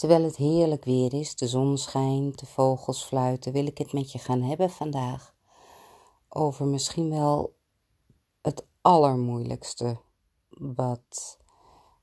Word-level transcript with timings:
Terwijl 0.00 0.22
het 0.22 0.36
heerlijk 0.36 0.84
weer 0.84 1.14
is, 1.14 1.36
de 1.36 1.48
zon 1.48 1.78
schijnt, 1.78 2.38
de 2.38 2.46
vogels 2.46 3.04
fluiten, 3.04 3.52
wil 3.52 3.66
ik 3.66 3.78
het 3.78 3.92
met 3.92 4.12
je 4.12 4.18
gaan 4.18 4.42
hebben 4.42 4.70
vandaag 4.70 5.34
over 6.28 6.66
misschien 6.66 7.10
wel 7.10 7.56
het 8.42 8.66
allermoeilijkste 8.80 10.00
wat 10.48 11.38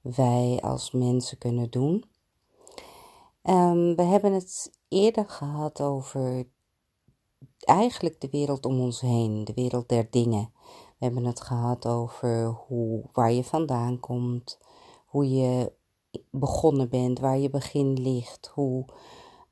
wij 0.02 0.60
als 0.62 0.92
mensen 0.92 1.38
kunnen 1.38 1.70
doen. 1.70 2.04
Um, 3.44 3.96
we 3.96 4.04
hebben 4.04 4.34
het 4.34 4.72
eerder 4.88 5.30
gehad 5.30 5.82
over 5.82 6.48
eigenlijk 7.60 8.22
de 8.22 8.30
wereld 8.30 8.66
om 8.66 8.80
ons 8.80 9.02
heen, 9.02 9.46
de 9.46 9.54
wereld 9.54 9.90
der 9.90 10.08
dingen. 10.10 10.52
We 10.98 11.06
hebben 11.06 11.26
het 11.26 11.42
gehad 11.42 11.88
over 11.88 12.46
hoe, 12.46 13.10
waar 13.12 13.32
je 13.32 13.44
vandaan 13.44 14.00
komt, 14.00 14.60
hoe 15.06 15.30
je 15.30 15.76
begonnen 16.32 16.90
bent, 16.90 17.20
waar 17.20 17.38
je 17.38 17.50
begin 17.50 17.94
ligt, 18.02 18.52
hoe 18.54 18.86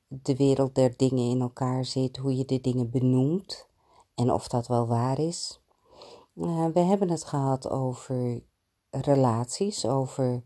de 0.08 0.36
wereld 0.36 0.76
der 0.76 0.98
dingen 0.98 1.30
in 1.30 1.42
elkaar 1.42 1.86
zit, 1.86 2.18
hoe 2.18 2.36
je 2.36 2.46
de 2.46 2.62
dingen 2.62 2.90
benoemt 2.90 3.68
en 4.16 4.32
of 4.32 4.48
dat 4.48 4.68
wel 4.68 4.88
waar 4.88 5.20
is. 5.20 5.60
Uh, 6.36 6.66
we 6.74 6.80
hebben 6.80 7.10
het 7.10 7.24
gehad 7.24 7.70
over 7.70 8.42
relaties, 8.90 9.86
over 9.86 10.44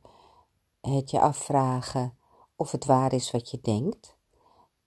het 0.81 1.11
je 1.11 1.19
afvragen 1.19 2.17
of 2.55 2.71
het 2.71 2.85
waar 2.85 3.13
is 3.13 3.31
wat 3.31 3.49
je 3.49 3.59
denkt. 3.61 4.17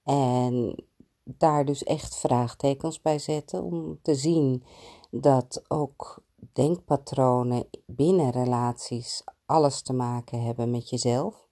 En 0.03 0.85
daar 1.25 1.65
dus 1.65 1.85
echt 1.85 2.17
vraagtekens 2.17 3.01
bij 3.01 3.19
zetten 3.19 3.63
om 3.63 3.99
te 4.03 4.15
zien 4.15 4.65
dat 5.11 5.65
ook 5.69 6.23
denkpatronen 6.53 7.69
binnen 7.87 8.31
relaties 8.31 9.25
alles 9.53 9.83
te 9.83 9.93
maken 9.93 10.43
hebben 10.43 10.71
met 10.71 10.91
jezelf. 10.91 11.47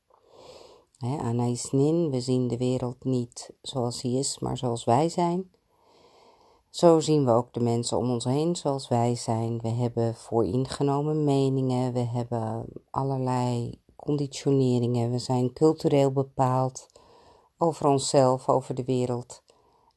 He, 0.99 1.17
Anais 1.17 1.71
Nin, 1.71 2.11
we 2.11 2.21
zien 2.21 2.49
de 2.49 2.57
wereld 2.57 3.05
niet 3.05 3.53
zoals 3.63 4.03
hij 4.03 4.13
is, 4.13 4.39
maar 4.39 4.57
zoals 4.57 4.85
wij 4.85 5.09
zijn. 5.09 5.51
Zo 6.71 7.01
zien 7.01 7.25
we 7.25 7.31
ook 7.31 7.53
de 7.53 7.61
mensen 7.61 7.99
om 7.99 8.11
ons 8.11 8.25
heen 8.25 8.57
zoals 8.57 8.89
wij 8.89 9.15
zijn. 9.15 9.61
We 9.61 9.69
hebben 9.69 10.15
vooringenomen 10.15 11.25
meningen, 11.25 11.93
we 11.93 11.99
hebben 11.99 12.65
allerlei 12.91 13.81
conditioneringen, 13.97 15.11
we 15.11 15.19
zijn 15.19 15.53
cultureel 15.53 16.13
bepaald 16.13 16.87
over 17.59 17.87
onszelf, 17.87 18.49
over 18.49 18.75
de 18.75 18.85
wereld. 18.85 19.43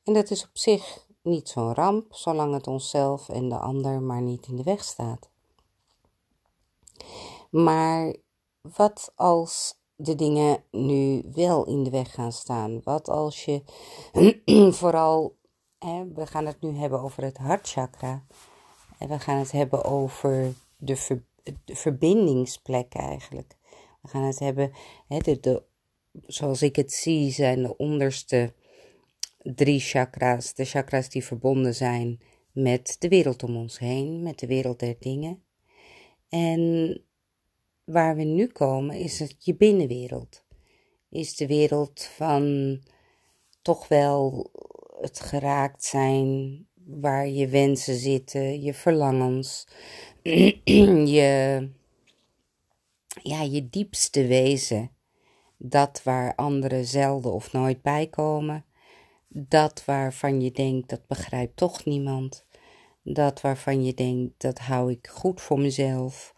En 0.03 0.13
dat 0.13 0.31
is 0.31 0.43
op 0.43 0.57
zich 0.57 1.05
niet 1.21 1.49
zo'n 1.49 1.73
ramp, 1.73 2.13
zolang 2.15 2.53
het 2.53 2.67
onszelf 2.67 3.29
en 3.29 3.49
de 3.49 3.57
ander 3.57 4.01
maar 4.01 4.21
niet 4.21 4.47
in 4.47 4.55
de 4.55 4.63
weg 4.63 4.83
staat. 4.83 5.29
Maar 7.53 8.15
wat 8.61 9.11
als 9.15 9.81
de 9.95 10.15
dingen 10.15 10.63
nu 10.71 11.23
wel 11.33 11.65
in 11.65 11.83
de 11.83 11.89
weg 11.89 12.13
gaan 12.13 12.31
staan? 12.31 12.81
Wat 12.83 13.09
als 13.09 13.45
je 13.45 13.63
vooral, 14.79 15.35
hè, 15.79 16.07
we 16.13 16.25
gaan 16.25 16.45
het 16.45 16.61
nu 16.61 16.75
hebben 16.75 17.01
over 17.01 17.23
het 17.23 17.37
hartchakra. 17.37 18.25
En 18.97 19.07
we 19.07 19.19
gaan 19.19 19.37
het 19.37 19.51
hebben 19.51 19.83
over 19.83 20.53
de, 20.77 20.95
ver, 20.95 21.23
de 21.43 21.75
verbindingsplek 21.75 22.93
eigenlijk. 22.93 23.57
We 24.01 24.07
gaan 24.07 24.23
het 24.23 24.39
hebben, 24.39 24.71
hè, 25.07 25.17
de, 25.17 25.63
zoals 26.25 26.61
ik 26.61 26.75
het 26.75 26.93
zie, 26.93 27.31
zijn 27.31 27.63
de 27.63 27.77
onderste 27.77 28.53
drie 29.37 29.79
chakra's. 29.79 30.53
De 30.53 30.65
chakra's 30.65 31.09
die 31.09 31.25
verbonden 31.25 31.75
zijn 31.75 32.21
met 32.51 32.95
de 32.99 33.07
wereld 33.07 33.43
om 33.43 33.55
ons 33.55 33.79
heen, 33.79 34.23
met 34.23 34.39
de 34.39 34.47
wereld 34.47 34.79
der 34.79 34.95
dingen. 34.99 35.43
En 36.29 37.03
waar 37.83 38.15
we 38.15 38.23
nu 38.23 38.47
komen 38.47 38.95
is 38.95 39.19
het 39.19 39.35
je 39.39 39.55
binnenwereld. 39.55 40.43
Is 41.09 41.35
de 41.35 41.47
wereld 41.47 42.03
van 42.03 42.77
toch 43.61 43.87
wel 43.87 44.51
het 45.01 45.19
geraakt 45.19 45.83
zijn 45.83 46.59
waar 46.85 47.27
je 47.27 47.47
wensen 47.47 47.95
zitten, 47.95 48.61
je 48.61 48.73
verlangens, 48.73 49.67
je, 51.15 51.69
ja, 53.21 53.41
je 53.41 53.69
diepste 53.69 54.27
wezen. 54.27 54.91
Dat 55.57 56.03
waar 56.03 56.35
anderen 56.35 56.85
zelden 56.85 57.33
of 57.33 57.51
nooit 57.51 57.81
bij 57.81 58.07
komen. 58.07 58.65
Dat 59.27 59.85
waarvan 59.85 60.41
je 60.41 60.51
denkt 60.51 60.89
dat 60.89 61.07
begrijpt 61.07 61.57
toch 61.57 61.85
niemand. 61.85 62.45
Dat 63.03 63.41
waarvan 63.41 63.85
je 63.85 63.93
denkt 63.93 64.41
dat 64.41 64.59
hou 64.59 64.91
ik 64.91 65.07
goed 65.07 65.41
voor 65.41 65.59
mezelf 65.59 66.32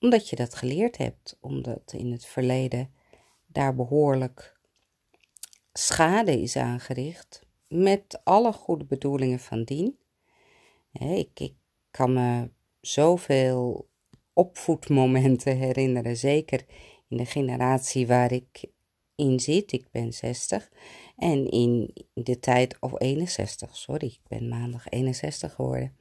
omdat 0.00 0.28
je 0.28 0.36
dat 0.36 0.54
geleerd 0.54 0.96
hebt, 0.96 1.36
omdat 1.40 1.92
in 1.96 2.12
het 2.12 2.26
verleden 2.26 2.92
daar 3.46 3.74
behoorlijk 3.74 4.56
schade 5.72 6.40
is 6.40 6.56
aangericht, 6.56 7.46
met 7.68 8.20
alle 8.24 8.52
goede 8.52 8.84
bedoelingen 8.84 9.38
van 9.38 9.64
dien. 9.64 9.98
Ik, 10.92 11.40
ik 11.40 11.54
kan 11.90 12.12
me 12.12 12.50
zoveel 12.80 13.88
opvoedmomenten 14.32 15.56
herinneren, 15.66 16.16
zeker 16.16 16.64
in 17.08 17.16
de 17.16 17.26
generatie 17.26 18.06
waar 18.06 18.32
ik 18.32 18.64
in 19.14 19.40
zit. 19.40 19.72
Ik 19.72 19.90
ben 19.90 20.12
60. 20.12 20.68
En 21.18 21.50
in 21.50 21.94
de 22.14 22.38
tijd, 22.38 22.76
of 22.80 23.00
61, 23.00 23.76
sorry, 23.76 24.06
ik 24.06 24.20
ben 24.28 24.48
maandag 24.48 24.88
61 24.88 25.54
geworden. 25.54 25.96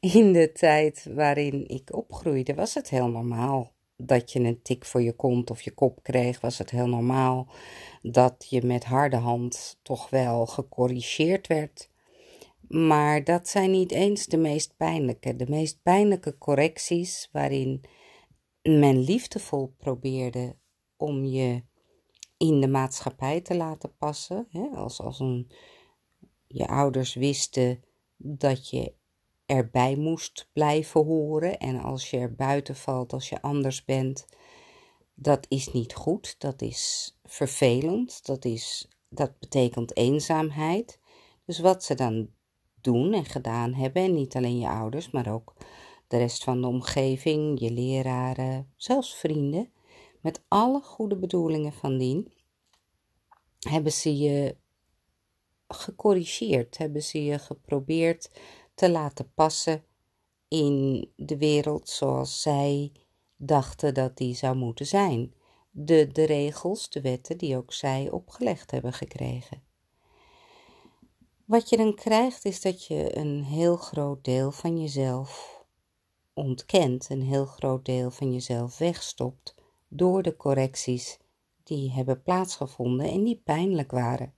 In 0.00 0.32
de 0.32 0.52
tijd 0.52 1.06
waarin 1.14 1.68
ik 1.68 1.96
opgroeide, 1.96 2.54
was 2.54 2.74
het 2.74 2.90
heel 2.90 3.08
normaal 3.08 3.72
dat 3.96 4.32
je 4.32 4.40
een 4.40 4.62
tik 4.62 4.84
voor 4.84 5.02
je 5.02 5.12
kont 5.12 5.50
of 5.50 5.62
je 5.62 5.70
kop 5.70 6.02
kreeg. 6.02 6.40
Was 6.40 6.58
het 6.58 6.70
heel 6.70 6.86
normaal 6.86 7.48
dat 8.02 8.46
je 8.48 8.62
met 8.62 8.84
harde 8.84 9.16
hand 9.16 9.78
toch 9.82 10.10
wel 10.10 10.46
gecorrigeerd 10.46 11.46
werd. 11.46 11.90
Maar 12.68 13.24
dat 13.24 13.48
zijn 13.48 13.70
niet 13.70 13.92
eens 13.92 14.26
de 14.26 14.36
meest 14.36 14.76
pijnlijke. 14.76 15.36
De 15.36 15.46
meest 15.48 15.82
pijnlijke 15.82 16.38
correcties 16.38 17.28
waarin 17.32 17.84
men 18.62 18.98
liefdevol 18.98 19.74
probeerde 19.78 20.56
om 20.96 21.24
je 21.24 21.62
in 22.42 22.60
de 22.60 22.68
maatschappij 22.68 23.40
te 23.40 23.56
laten 23.56 23.96
passen. 23.96 24.46
Hè? 24.50 24.68
Als, 24.74 25.00
als 25.00 25.20
een, 25.20 25.50
je 26.46 26.66
ouders 26.66 27.14
wisten 27.14 27.84
dat 28.16 28.70
je 28.70 28.92
erbij 29.46 29.96
moest 29.96 30.48
blijven 30.52 31.04
horen. 31.04 31.58
En 31.58 31.80
als 31.80 32.10
je 32.10 32.18
er 32.18 32.34
buiten 32.34 32.76
valt, 32.76 33.12
als 33.12 33.28
je 33.28 33.42
anders 33.42 33.84
bent, 33.84 34.26
dat 35.14 35.46
is 35.48 35.72
niet 35.72 35.94
goed. 35.94 36.34
Dat 36.38 36.62
is 36.62 37.16
vervelend. 37.24 38.26
Dat, 38.26 38.44
is, 38.44 38.88
dat 39.08 39.38
betekent 39.38 39.96
eenzaamheid. 39.96 40.98
Dus 41.44 41.58
wat 41.58 41.84
ze 41.84 41.94
dan 41.94 42.28
doen 42.80 43.12
en 43.12 43.24
gedaan 43.24 43.74
hebben, 43.74 44.02
en 44.02 44.14
niet 44.14 44.36
alleen 44.36 44.58
je 44.58 44.68
ouders, 44.68 45.10
maar 45.10 45.32
ook 45.32 45.54
de 46.08 46.16
rest 46.16 46.44
van 46.44 46.60
de 46.60 46.66
omgeving, 46.66 47.60
je 47.60 47.70
leraren, 47.70 48.72
zelfs 48.76 49.14
vrienden, 49.14 49.72
met 50.22 50.42
alle 50.48 50.80
goede 50.80 51.16
bedoelingen 51.16 51.72
van 51.72 51.98
dien, 51.98 52.32
hebben 53.58 53.92
ze 53.92 54.16
je 54.16 54.56
gecorrigeerd, 55.68 56.78
hebben 56.78 57.02
ze 57.02 57.24
je 57.24 57.38
geprobeerd 57.38 58.30
te 58.74 58.90
laten 58.90 59.32
passen 59.34 59.84
in 60.48 61.08
de 61.16 61.36
wereld 61.36 61.88
zoals 61.88 62.42
zij 62.42 62.92
dachten 63.36 63.94
dat 63.94 64.16
die 64.16 64.34
zou 64.34 64.56
moeten 64.56 64.86
zijn. 64.86 65.34
De, 65.70 66.08
de 66.12 66.24
regels, 66.24 66.90
de 66.90 67.00
wetten 67.00 67.38
die 67.38 67.56
ook 67.56 67.72
zij 67.72 68.10
opgelegd 68.10 68.70
hebben 68.70 68.92
gekregen. 68.92 69.62
Wat 71.44 71.68
je 71.68 71.76
dan 71.76 71.94
krijgt 71.94 72.44
is 72.44 72.60
dat 72.60 72.84
je 72.84 73.16
een 73.16 73.44
heel 73.44 73.76
groot 73.76 74.24
deel 74.24 74.52
van 74.52 74.80
jezelf 74.80 75.60
ontkent, 76.34 77.10
een 77.10 77.22
heel 77.22 77.46
groot 77.46 77.84
deel 77.84 78.10
van 78.10 78.32
jezelf 78.32 78.78
wegstopt 78.78 79.54
door 79.94 80.22
de 80.22 80.36
correcties 80.36 81.18
die 81.62 81.90
hebben 81.90 82.22
plaatsgevonden 82.22 83.10
en 83.10 83.24
die 83.24 83.40
pijnlijk 83.44 83.90
waren. 83.90 84.34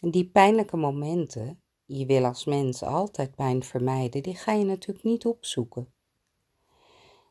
En 0.00 0.10
die 0.10 0.28
pijnlijke 0.28 0.76
momenten, 0.76 1.60
je 1.84 2.06
wil 2.06 2.24
als 2.24 2.44
mens 2.44 2.82
altijd 2.82 3.34
pijn 3.34 3.62
vermijden, 3.62 4.22
die 4.22 4.34
ga 4.34 4.52
je 4.52 4.64
natuurlijk 4.64 5.04
niet 5.04 5.26
opzoeken. 5.26 5.92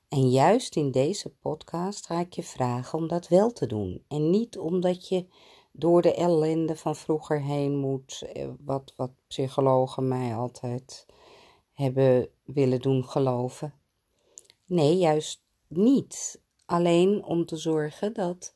En 0.08 0.30
juist 0.30 0.76
in 0.76 0.92
deze 0.92 1.30
podcast 1.30 2.06
ga 2.06 2.20
ik 2.20 2.34
je 2.34 2.44
vragen 2.44 3.00
om 3.00 3.08
dat 3.08 3.28
wel 3.28 3.52
te 3.52 3.66
doen. 3.66 4.04
En 4.08 4.30
niet 4.30 4.58
omdat 4.58 5.08
je 5.08 5.26
door 5.72 6.02
de 6.02 6.14
ellende 6.14 6.76
van 6.76 6.96
vroeger 6.96 7.42
heen 7.42 7.78
moet, 7.78 8.22
eh, 8.34 8.48
wat, 8.66 8.94
wat 8.96 9.12
psychologen 9.28 10.08
mij 10.08 10.36
altijd 10.36 11.06
hebben 11.74 12.30
willen 12.44 12.82
doen 12.82 13.06
geloven. 13.06 13.74
Nee, 14.66 14.98
juist 14.98 15.42
niet. 15.68 16.42
Alleen 16.70 17.24
om 17.24 17.46
te 17.46 17.58
zorgen 17.58 18.14
dat 18.14 18.54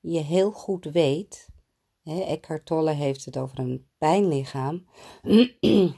je 0.00 0.18
heel 0.18 0.50
goed 0.50 0.84
weet, 0.84 1.48
hè, 2.02 2.20
Eckhart 2.20 2.66
Tolle 2.66 2.92
heeft 2.92 3.24
het 3.24 3.36
over 3.36 3.58
een 3.58 3.88
pijnlichaam, 3.98 4.86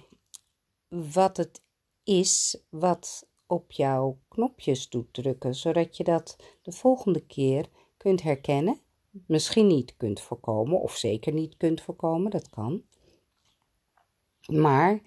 wat 1.14 1.36
het 1.36 1.62
is 2.04 2.62
wat 2.68 3.28
op 3.46 3.72
jouw 3.72 4.18
knopjes 4.28 4.88
doet 4.88 5.12
drukken, 5.12 5.54
zodat 5.54 5.96
je 5.96 6.04
dat 6.04 6.36
de 6.62 6.72
volgende 6.72 7.26
keer 7.26 7.68
kunt 7.96 8.22
herkennen, 8.22 8.80
misschien 9.26 9.66
niet 9.66 9.96
kunt 9.96 10.20
voorkomen, 10.20 10.80
of 10.80 10.96
zeker 10.96 11.32
niet 11.32 11.56
kunt 11.56 11.80
voorkomen, 11.80 12.30
dat 12.30 12.50
kan. 12.50 12.82
Maar 14.46 15.00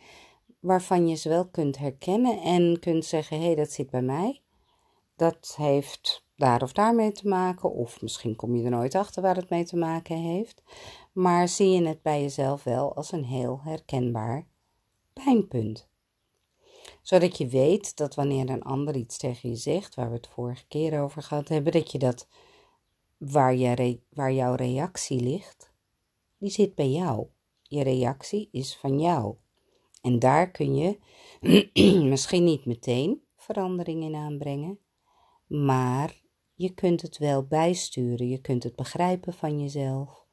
waarvan 0.60 1.08
je 1.08 1.16
ze 1.16 1.30
wel 1.30 1.50
kunt 1.50 1.78
herkennen 1.78 2.42
en 2.42 2.80
kunt 2.80 3.06
zeggen: 3.06 3.40
hé, 3.40 3.46
hey, 3.46 3.56
dat 3.56 3.72
zit 3.72 3.90
bij 3.90 4.02
mij. 4.02 4.42
Dat 5.16 5.54
heeft 5.58 6.30
daar 6.42 6.62
of 6.62 6.74
daar 6.74 6.96
mee 6.96 7.12
te 7.12 7.28
maken, 7.28 7.72
of 7.72 8.02
misschien 8.02 8.36
kom 8.36 8.56
je 8.56 8.64
er 8.64 8.70
nooit 8.70 8.96
achter 8.96 9.22
waar 9.22 9.36
het 9.36 9.50
mee 9.50 9.66
te 9.66 9.78
maken 9.78 10.18
heeft. 10.18 10.64
Maar 11.12 11.48
zie 11.48 11.70
je 11.70 11.88
het 11.88 12.02
bij 12.02 12.22
jezelf 12.22 12.64
wel 12.64 12.96
als 12.96 13.12
een 13.12 13.26
heel 13.26 13.60
herkenbaar 13.64 14.48
pijnpunt 15.14 15.90
zodat 17.02 17.38
je 17.38 17.48
weet 17.48 17.98
dat 17.98 18.16
wanneer 18.16 18.50
een 18.50 18.64
ander 18.64 18.96
iets 18.96 19.18
tegen 19.18 19.50
je 19.50 19.56
zegt, 19.56 19.96
waar 19.96 20.10
we 20.10 20.16
het 20.16 20.28
vorige 20.28 20.68
keer 20.68 21.02
over 21.02 21.24
gehad 21.24 21.48
hebben, 21.48 21.72
dat 21.72 21.92
je 21.92 21.98
dat 21.98 22.28
waar, 23.18 23.56
je 23.56 24.00
waar 24.10 24.34
jouw 24.34 24.56
reactie 24.56 25.20
ligt, 25.20 25.72
die 26.38 26.50
zit 26.50 26.76
bij 26.76 26.90
jou. 26.90 27.28
Je 27.62 27.84
reactie 27.84 28.50
is 28.52 28.76
van 28.76 29.00
jou. 29.00 29.36
En 30.02 30.20
daar 30.20 30.52
kun 30.52 30.76
je 30.76 31.00
misschien 32.10 32.44
niet 32.44 32.66
meteen 32.66 33.22
verandering 33.36 34.04
in 34.04 34.16
aanbrengen, 34.16 34.80
maar 35.48 36.21
je 36.62 36.74
kunt 36.74 37.02
het 37.02 37.18
wel 37.18 37.44
bijsturen. 37.44 38.28
Je 38.28 38.42
kunt 38.42 38.64
het 38.64 38.76
begrijpen 38.76 39.34
van 39.34 39.60
jezelf. 39.60 40.26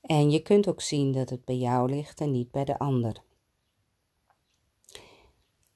En 0.00 0.30
je 0.30 0.42
kunt 0.42 0.68
ook 0.68 0.80
zien 0.80 1.12
dat 1.12 1.30
het 1.30 1.44
bij 1.44 1.56
jou 1.56 1.90
ligt 1.90 2.20
en 2.20 2.30
niet 2.30 2.50
bij 2.50 2.64
de 2.64 2.78
ander. 2.78 3.22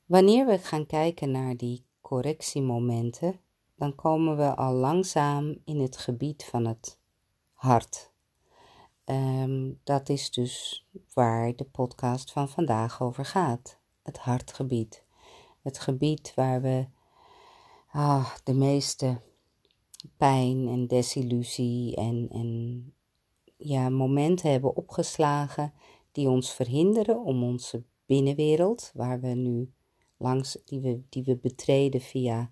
Wanneer 0.07 0.47
we 0.47 0.59
gaan 0.59 0.87
kijken 0.87 1.31
naar 1.31 1.57
die 1.57 1.85
correctiemomenten, 2.01 3.41
dan 3.75 3.95
komen 3.95 4.37
we 4.37 4.57
al 4.57 4.73
langzaam 4.73 5.57
in 5.65 5.81
het 5.81 5.97
gebied 5.97 6.45
van 6.45 6.67
het 6.67 6.99
hart. 7.53 8.13
Ehm, 9.05 9.73
dat 9.85 10.09
is 10.09 10.31
dus 10.31 10.87
waar 11.15 11.57
de 11.57 11.65
podcast 11.65 12.33
van 12.33 12.49
vandaag 12.49 13.03
over 13.03 13.25
gaat. 13.25 13.79
Het 14.03 14.19
hartgebied. 14.19 15.05
Het 15.63 15.79
gebied 15.79 16.33
waar 16.35 16.63
we 16.63 16.87
ah, 17.91 18.35
de 18.45 18.55
meeste 18.55 19.21
pijn 20.17 20.69
en 20.69 20.87
desillusie 20.87 21.97
en, 21.97 22.29
en 22.31 22.93
ja, 23.57 23.89
momenten 23.89 24.51
hebben 24.51 24.77
opgeslagen 24.77 25.73
die 26.13 26.29
ons 26.29 26.53
verhinderen 26.53 27.25
om 27.25 27.43
onze 27.43 27.83
binnenwereld, 28.07 28.91
waar 28.95 29.21
we 29.21 29.29
nu 29.29 29.73
langs, 30.17 30.59
die, 30.65 30.81
we, 30.81 31.03
die 31.09 31.25
we 31.25 31.37
betreden 31.37 32.01
via 32.01 32.51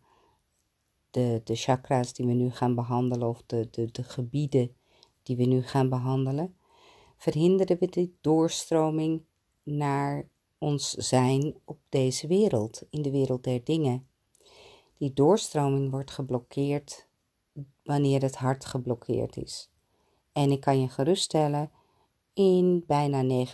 de, 1.11 1.41
de 1.45 1.55
chakra's 1.55 2.13
die 2.13 2.27
we 2.27 2.33
nu 2.33 2.51
gaan 2.51 2.75
behandelen 2.75 3.29
of 3.29 3.43
de, 3.47 3.69
de, 3.71 3.91
de 3.91 4.03
gebieden 4.03 4.77
die 5.23 5.37
we 5.37 5.45
nu 5.45 5.63
gaan 5.63 5.89
behandelen, 5.89 6.57
verhinderen 7.17 7.79
we 7.79 7.87
de 7.89 8.11
doorstroming 8.21 9.23
naar 9.63 10.29
ons 10.59 10.91
zijn 10.91 11.55
op 11.65 11.79
deze 11.89 12.27
wereld, 12.27 12.83
in 12.91 13.03
de 13.03 13.11
wereld 13.11 13.45
der 13.45 13.65
dingen. 13.65 14.07
Die 14.99 15.13
doorstroming 15.13 15.91
wordt 15.91 16.11
geblokkeerd 16.11 17.06
wanneer 17.83 18.23
het 18.23 18.37
hart 18.37 18.65
geblokkeerd 18.65 19.37
is. 19.37 19.71
En 20.33 20.51
ik 20.51 20.61
kan 20.61 20.81
je 20.81 20.89
geruststellen, 20.89 21.71
in 22.33 22.85
bijna 22.87 23.47
99,9% 23.47 23.53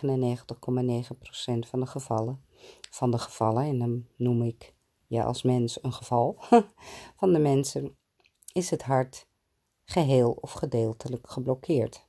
van 1.59 1.79
de 1.79 1.85
gevallen 1.85 2.43
van 2.89 3.11
de 3.11 3.17
gevallen, 3.17 3.63
en 3.63 3.79
dan 3.79 4.05
noem 4.15 4.41
ik 4.43 4.73
je 5.07 5.23
als 5.23 5.43
mens 5.43 5.83
een 5.83 5.93
geval, 5.93 6.37
van 7.19 7.33
de 7.33 7.39
mensen 7.39 7.97
is 8.53 8.69
het 8.69 8.83
hart 8.83 9.27
geheel 9.85 10.37
of 10.41 10.51
gedeeltelijk 10.51 11.29
geblokkeerd. 11.29 12.07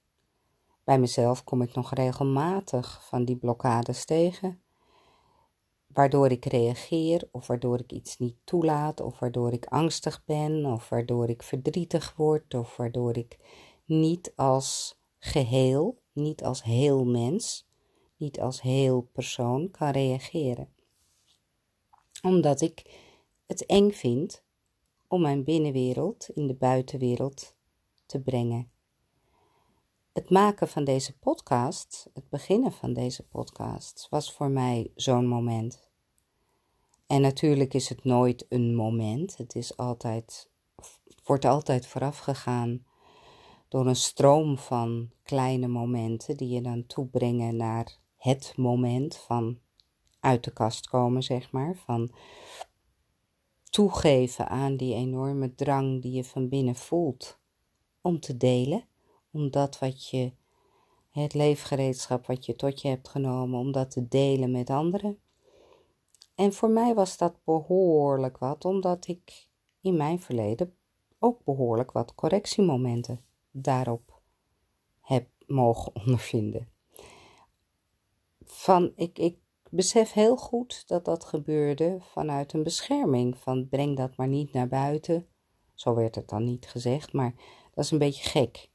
Bij 0.84 0.98
mezelf 0.98 1.44
kom 1.44 1.62
ik 1.62 1.74
nog 1.74 1.92
regelmatig 1.92 3.06
van 3.08 3.24
die 3.24 3.36
blokkades 3.36 4.04
tegen, 4.04 4.62
waardoor 5.94 6.30
ik 6.30 6.44
reageer 6.44 7.28
of 7.30 7.46
waardoor 7.46 7.78
ik 7.80 7.92
iets 7.92 8.18
niet 8.18 8.36
toelaat 8.44 9.00
of 9.00 9.18
waardoor 9.18 9.52
ik 9.52 9.66
angstig 9.66 10.22
ben 10.24 10.64
of 10.66 10.88
waardoor 10.88 11.28
ik 11.28 11.42
verdrietig 11.42 12.14
word 12.16 12.54
of 12.54 12.76
waardoor 12.76 13.16
ik 13.16 13.38
niet 13.84 14.32
als 14.36 14.98
geheel, 15.18 15.98
niet 16.12 16.44
als 16.44 16.62
heel 16.62 17.04
mens, 17.04 17.66
niet 18.16 18.40
als 18.40 18.62
heel 18.62 19.08
persoon 19.12 19.70
kan 19.70 19.90
reageren 19.90 20.74
omdat 22.24 22.60
ik 22.60 22.82
het 23.46 23.66
eng 23.66 23.90
vind 23.90 24.42
om 25.08 25.20
mijn 25.20 25.44
binnenwereld 25.44 26.28
in 26.34 26.46
de 26.46 26.54
buitenwereld 26.54 27.56
te 28.06 28.20
brengen. 28.20 28.70
Het 30.14 30.30
maken 30.30 30.68
van 30.68 30.84
deze 30.84 31.18
podcast, 31.18 32.10
het 32.12 32.28
beginnen 32.28 32.72
van 32.72 32.92
deze 32.92 33.22
podcast, 33.22 34.06
was 34.10 34.32
voor 34.32 34.50
mij 34.50 34.90
zo'n 34.94 35.26
moment. 35.26 35.88
En 37.06 37.20
natuurlijk 37.20 37.74
is 37.74 37.88
het 37.88 38.04
nooit 38.04 38.46
een 38.48 38.74
moment. 38.74 39.36
Het 39.36 39.54
is 39.54 39.76
altijd, 39.76 40.50
wordt 41.24 41.44
altijd 41.44 41.86
voorafgegaan 41.86 42.86
door 43.68 43.86
een 43.86 43.96
stroom 43.96 44.58
van 44.58 45.10
kleine 45.22 45.68
momenten 45.68 46.36
die 46.36 46.48
je 46.48 46.60
dan 46.60 46.86
toebrengen 46.86 47.56
naar 47.56 47.98
het 48.16 48.52
moment 48.56 49.16
van 49.16 49.58
uit 50.20 50.44
de 50.44 50.52
kast 50.52 50.88
komen, 50.88 51.22
zeg 51.22 51.52
maar. 51.52 51.76
Van 51.76 52.10
toegeven 53.70 54.48
aan 54.48 54.76
die 54.76 54.94
enorme 54.94 55.54
drang 55.54 56.02
die 56.02 56.12
je 56.12 56.24
van 56.24 56.48
binnen 56.48 56.76
voelt 56.76 57.38
om 58.00 58.20
te 58.20 58.36
delen. 58.36 58.84
Om 59.34 59.50
dat 59.50 59.78
wat 59.78 60.08
je, 60.08 60.32
het 61.10 61.34
leefgereedschap 61.34 62.26
wat 62.26 62.46
je 62.46 62.56
tot 62.56 62.82
je 62.82 62.88
hebt 62.88 63.08
genomen, 63.08 63.60
om 63.60 63.72
dat 63.72 63.90
te 63.90 64.08
delen 64.08 64.50
met 64.50 64.70
anderen. 64.70 65.18
En 66.34 66.52
voor 66.52 66.70
mij 66.70 66.94
was 66.94 67.16
dat 67.16 67.44
behoorlijk 67.44 68.38
wat, 68.38 68.64
omdat 68.64 69.06
ik 69.06 69.48
in 69.80 69.96
mijn 69.96 70.20
verleden 70.20 70.76
ook 71.18 71.44
behoorlijk 71.44 71.92
wat 71.92 72.14
correctiemomenten 72.14 73.24
daarop 73.50 74.20
heb 75.00 75.28
mogen 75.46 75.94
ondervinden. 76.04 76.68
Van, 78.44 78.92
ik, 78.96 79.18
ik 79.18 79.38
besef 79.70 80.12
heel 80.12 80.36
goed 80.36 80.88
dat 80.88 81.04
dat 81.04 81.24
gebeurde 81.24 81.98
vanuit 82.00 82.52
een 82.52 82.62
bescherming. 82.62 83.38
Van 83.38 83.68
breng 83.68 83.96
dat 83.96 84.16
maar 84.16 84.28
niet 84.28 84.52
naar 84.52 84.68
buiten. 84.68 85.26
Zo 85.74 85.94
werd 85.94 86.14
het 86.14 86.28
dan 86.28 86.44
niet 86.44 86.66
gezegd, 86.66 87.12
maar 87.12 87.34
dat 87.74 87.84
is 87.84 87.90
een 87.90 87.98
beetje 87.98 88.28
gek. 88.28 88.72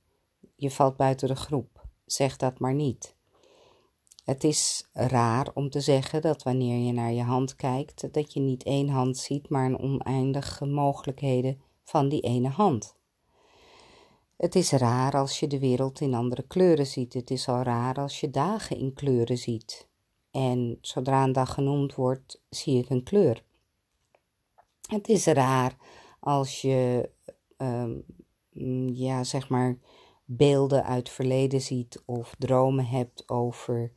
Je 0.60 0.72
valt 0.72 0.98
buiten 0.98 1.28
de 1.28 1.36
groep. 1.36 1.88
Zeg 2.06 2.38
dat 2.38 2.60
maar 2.60 2.74
niet. 2.74 3.16
Het 4.24 4.44
is 4.44 4.90
raar 4.94 5.52
om 5.54 5.70
te 5.70 5.82
zeggen 5.82 6.22
dat 6.22 6.44
wanneer 6.44 6.86
je 6.86 6.94
naar 6.94 7.12
je 7.12 7.24
hand 7.24 7.56
kijkt, 7.56 8.14
dat 8.14 8.34
je 8.34 8.40
niet 8.40 8.64
één 8.64 8.90
hand 8.90 9.18
ziet, 9.18 9.50
maar 9.50 9.66
een 9.66 9.80
oneindige 9.80 10.66
mogelijkheden 10.66 11.62
van 11.84 12.10
die 12.10 12.22
ene 12.22 12.50
hand. 12.50 12.96
Het 14.38 14.56
is 14.56 14.72
raar 14.72 15.14
als 15.14 15.40
je 15.40 15.48
de 15.48 15.60
wereld 15.60 16.02
in 16.02 16.14
andere 16.14 16.44
kleuren 16.48 16.86
ziet. 16.86 17.14
Het 17.14 17.30
is 17.30 17.48
al 17.48 17.62
raar 17.62 17.96
als 17.96 18.20
je 18.20 18.30
dagen 18.30 18.78
in 18.78 18.94
kleuren 18.94 19.38
ziet. 19.38 19.88
En 20.32 20.78
zodra 20.82 21.24
een 21.24 21.32
dag 21.32 21.54
genoemd 21.54 21.96
wordt, 21.96 22.42
zie 22.50 22.84
ik 22.84 22.90
een 22.90 23.04
kleur. 23.04 23.44
Het 24.88 25.08
is 25.08 25.26
raar 25.26 25.78
als 26.20 26.62
je, 26.62 27.10
ehm, 27.58 27.98
ja, 28.94 29.24
zeg 29.24 29.50
maar, 29.50 29.78
beelden 30.32 30.84
uit 30.84 31.10
verleden 31.10 31.62
ziet 31.62 32.02
of 32.06 32.36
dromen 32.38 32.86
hebt 32.86 33.30
over 33.30 33.92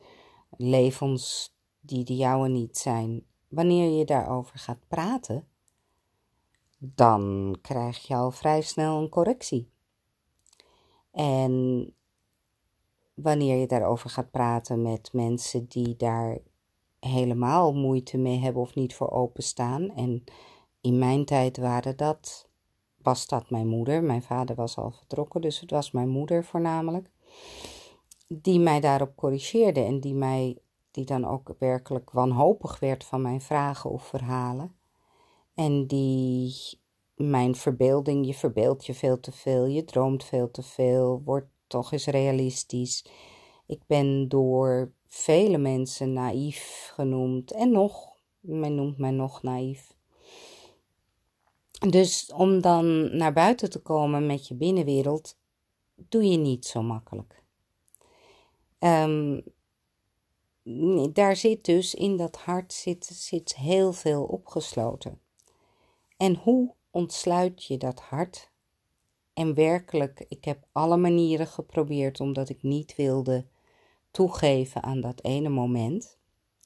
levens 0.57 1.55
die 1.81 2.05
de 2.05 2.17
jouwe 2.17 2.49
niet 2.49 2.79
zijn. 2.79 3.25
Wanneer 3.49 3.99
je 3.99 4.05
daarover 4.05 4.59
gaat 4.59 4.89
praten, 4.89 5.49
dan 6.79 7.57
krijg 7.63 8.07
je 8.07 8.15
al 8.15 8.31
vrij 8.31 8.61
snel 8.61 9.01
een 9.01 9.09
correctie. 9.09 9.71
En 11.11 11.95
wanneer 13.15 13.57
je 13.57 13.67
daarover 13.67 14.11
gaat 14.11 14.31
praten 14.31 14.83
met 14.83 15.13
mensen 15.13 15.67
die 15.69 15.97
daar 15.97 16.39
helemaal 17.01 17.75
moeite 17.75 18.19
mee 18.19 18.39
hebben 18.39 18.63
of 18.63 18.75
niet 18.75 18.95
voor 18.95 19.11
openstaan. 19.11 19.91
En 19.91 20.25
in 20.81 20.99
mijn 20.99 21.25
tijd 21.25 21.57
waren 21.57 21.97
dat, 21.97 22.49
was 23.03 23.27
dat 23.27 23.51
mijn 23.51 23.67
moeder. 23.67 24.03
Mijn 24.03 24.23
vader 24.23 24.57
was 24.57 24.77
al 24.77 24.91
vertrokken, 24.91 25.41
dus 25.41 25.61
het 25.61 25.71
was 25.71 25.91
mijn 25.91 26.09
moeder 26.09 26.45
voornamelijk. 26.45 27.11
Die 28.29 28.61
mij 28.61 28.81
daarop 28.81 29.17
corrigeerde 29.17 29.81
en 29.81 30.01
die 30.01 30.15
mij, 30.15 30.59
die 30.91 31.05
dan 31.05 31.25
ook 31.25 31.55
werkelijk 31.59 32.11
wanhopig 32.11 32.79
werd 32.79 33.05
van 33.05 33.23
mijn 33.23 33.41
vragen 33.41 33.91
of 33.91 34.03
verhalen. 34.07 34.75
En 35.55 35.87
die 35.87 36.55
mijn 37.15 37.55
verbeelding, 37.55 38.27
je 38.27 38.35
verbeeldt 38.35 38.87
je 38.87 38.95
veel 38.95 39.21
te 39.21 39.33
veel, 39.33 39.67
je 39.67 39.85
droomt 39.85 40.25
veel 40.25 40.51
te 40.51 40.63
veel, 40.63 41.23
wordt 41.25 41.49
toch 41.67 41.93
eens 41.93 42.07
realistisch. 42.07 43.05
Ik 43.67 43.81
ben 43.87 44.29
door 44.29 44.93
vele 45.07 45.59
mensen 45.59 46.13
naïef 46.13 46.91
genoemd 46.95 47.53
en 47.53 47.71
nog, 47.71 48.17
men 48.41 48.75
noemt 48.75 48.99
mij 48.99 49.11
nog 49.11 49.43
naïef. 49.43 49.95
Dus 51.91 52.33
om 52.35 52.61
dan 52.61 53.17
naar 53.17 53.33
buiten 53.33 53.71
te 53.71 53.79
komen 53.79 54.27
met 54.27 54.49
je 54.49 54.55
binnenwereld, 54.55 55.37
doe 55.95 56.25
je 56.25 56.37
niet 56.37 56.67
zo 56.67 56.83
makkelijk. 56.83 57.43
Ehm, 58.79 59.41
daar 61.13 61.37
zit 61.37 61.65
dus 61.65 61.95
in 61.95 62.17
dat 62.17 62.37
hart 62.37 62.73
zit, 62.73 63.05
zit 63.05 63.57
heel 63.57 63.93
veel 63.93 64.25
opgesloten. 64.25 65.21
En 66.17 66.35
hoe 66.35 66.75
ontsluit 66.91 67.65
je 67.65 67.79
dat 67.79 68.01
hart? 68.01 68.51
En 69.33 69.55
werkelijk, 69.55 70.25
ik 70.29 70.45
heb 70.45 70.67
alle 70.73 70.97
manieren 70.97 71.47
geprobeerd 71.47 72.21
omdat 72.21 72.49
ik 72.49 72.63
niet 72.63 72.97
wilde 72.97 73.47
toegeven 74.11 74.83
aan 74.83 75.01
dat 75.01 75.23
ene 75.23 75.49
moment. 75.49 76.19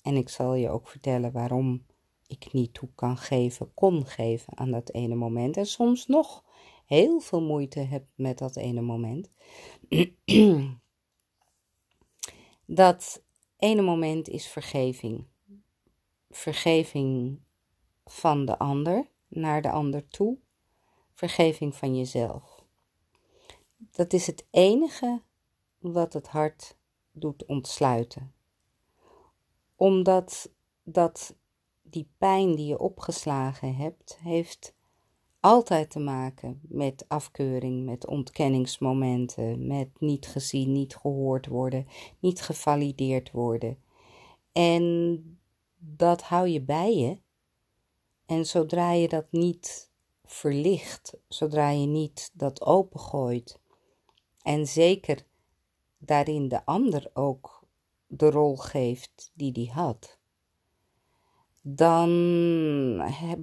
En 0.03 0.17
ik 0.17 0.29
zal 0.29 0.55
je 0.55 0.71
ook 0.71 0.89
vertellen 0.89 1.33
waarom 1.33 1.87
ik 2.27 2.53
niet 2.53 2.75
toe 2.75 2.89
kan 2.95 3.17
geven, 3.17 3.75
kon 3.75 4.07
geven 4.07 4.59
aan 4.59 4.71
dat 4.71 4.93
ene 4.93 5.15
moment. 5.15 5.57
En 5.57 5.67
soms 5.67 6.07
nog 6.07 6.45
heel 6.87 7.21
veel 7.21 7.43
moeite 7.43 7.81
heb 7.81 8.05
met 8.15 8.39
dat 8.39 8.57
ene 8.57 8.81
moment. 8.81 9.31
dat 12.67 13.23
ene 13.57 13.83
moment 13.83 14.29
is 14.29 14.47
vergeving. 14.47 15.25
Vergeving 16.31 17.39
van 18.05 18.45
de 18.45 18.59
ander 18.59 19.07
naar 19.29 19.63
de 19.63 19.71
ander 19.71 20.09
toe. 20.09 20.39
Vergeving 21.13 21.75
van 21.75 21.97
jezelf. 21.97 22.65
Dat 23.77 24.13
is 24.13 24.27
het 24.27 24.47
enige 24.51 25.23
wat 25.79 26.13
het 26.13 26.29
hart 26.29 26.77
doet 27.13 27.45
ontsluiten. 27.45 28.35
Omdat 29.77 30.51
dat 30.83 31.37
die 31.91 32.09
pijn 32.19 32.55
die 32.55 32.67
je 32.67 32.79
opgeslagen 32.79 33.77
hebt, 33.77 34.19
heeft 34.23 34.75
altijd 35.41 35.91
te 35.91 35.99
maken 35.99 36.61
met 36.63 37.05
afkeuring, 37.09 37.85
met 37.85 38.07
ontkenningsmomenten, 38.07 39.67
met 39.67 39.89
niet 39.99 40.27
gezien, 40.27 40.73
niet 40.73 40.97
gehoord 40.97 41.47
worden, 41.47 41.87
niet 42.19 42.41
gevalideerd 42.43 43.31
worden. 43.31 43.79
En 44.53 45.39
dat 45.79 46.23
hou 46.23 46.49
je 46.49 46.63
bij 46.63 46.97
je. 46.97 47.19
En 48.27 48.47
zodra 48.47 48.93
je 48.93 49.09
dat 49.09 49.27
niet 49.31 49.91
verlicht, 50.25 51.17
zodra 51.29 51.71
je 51.71 51.87
niet 51.87 52.31
dat 52.33 52.61
opengooit, 52.61 53.61
en 54.43 54.67
zeker 54.67 55.27
daarin 55.99 56.49
de 56.49 56.65
ander 56.65 57.11
ook 57.13 57.65
de 58.07 58.31
rol 58.31 58.57
geeft 58.57 59.31
die 59.35 59.53
die 59.53 59.71
had, 59.71 60.19
dan 61.69 62.09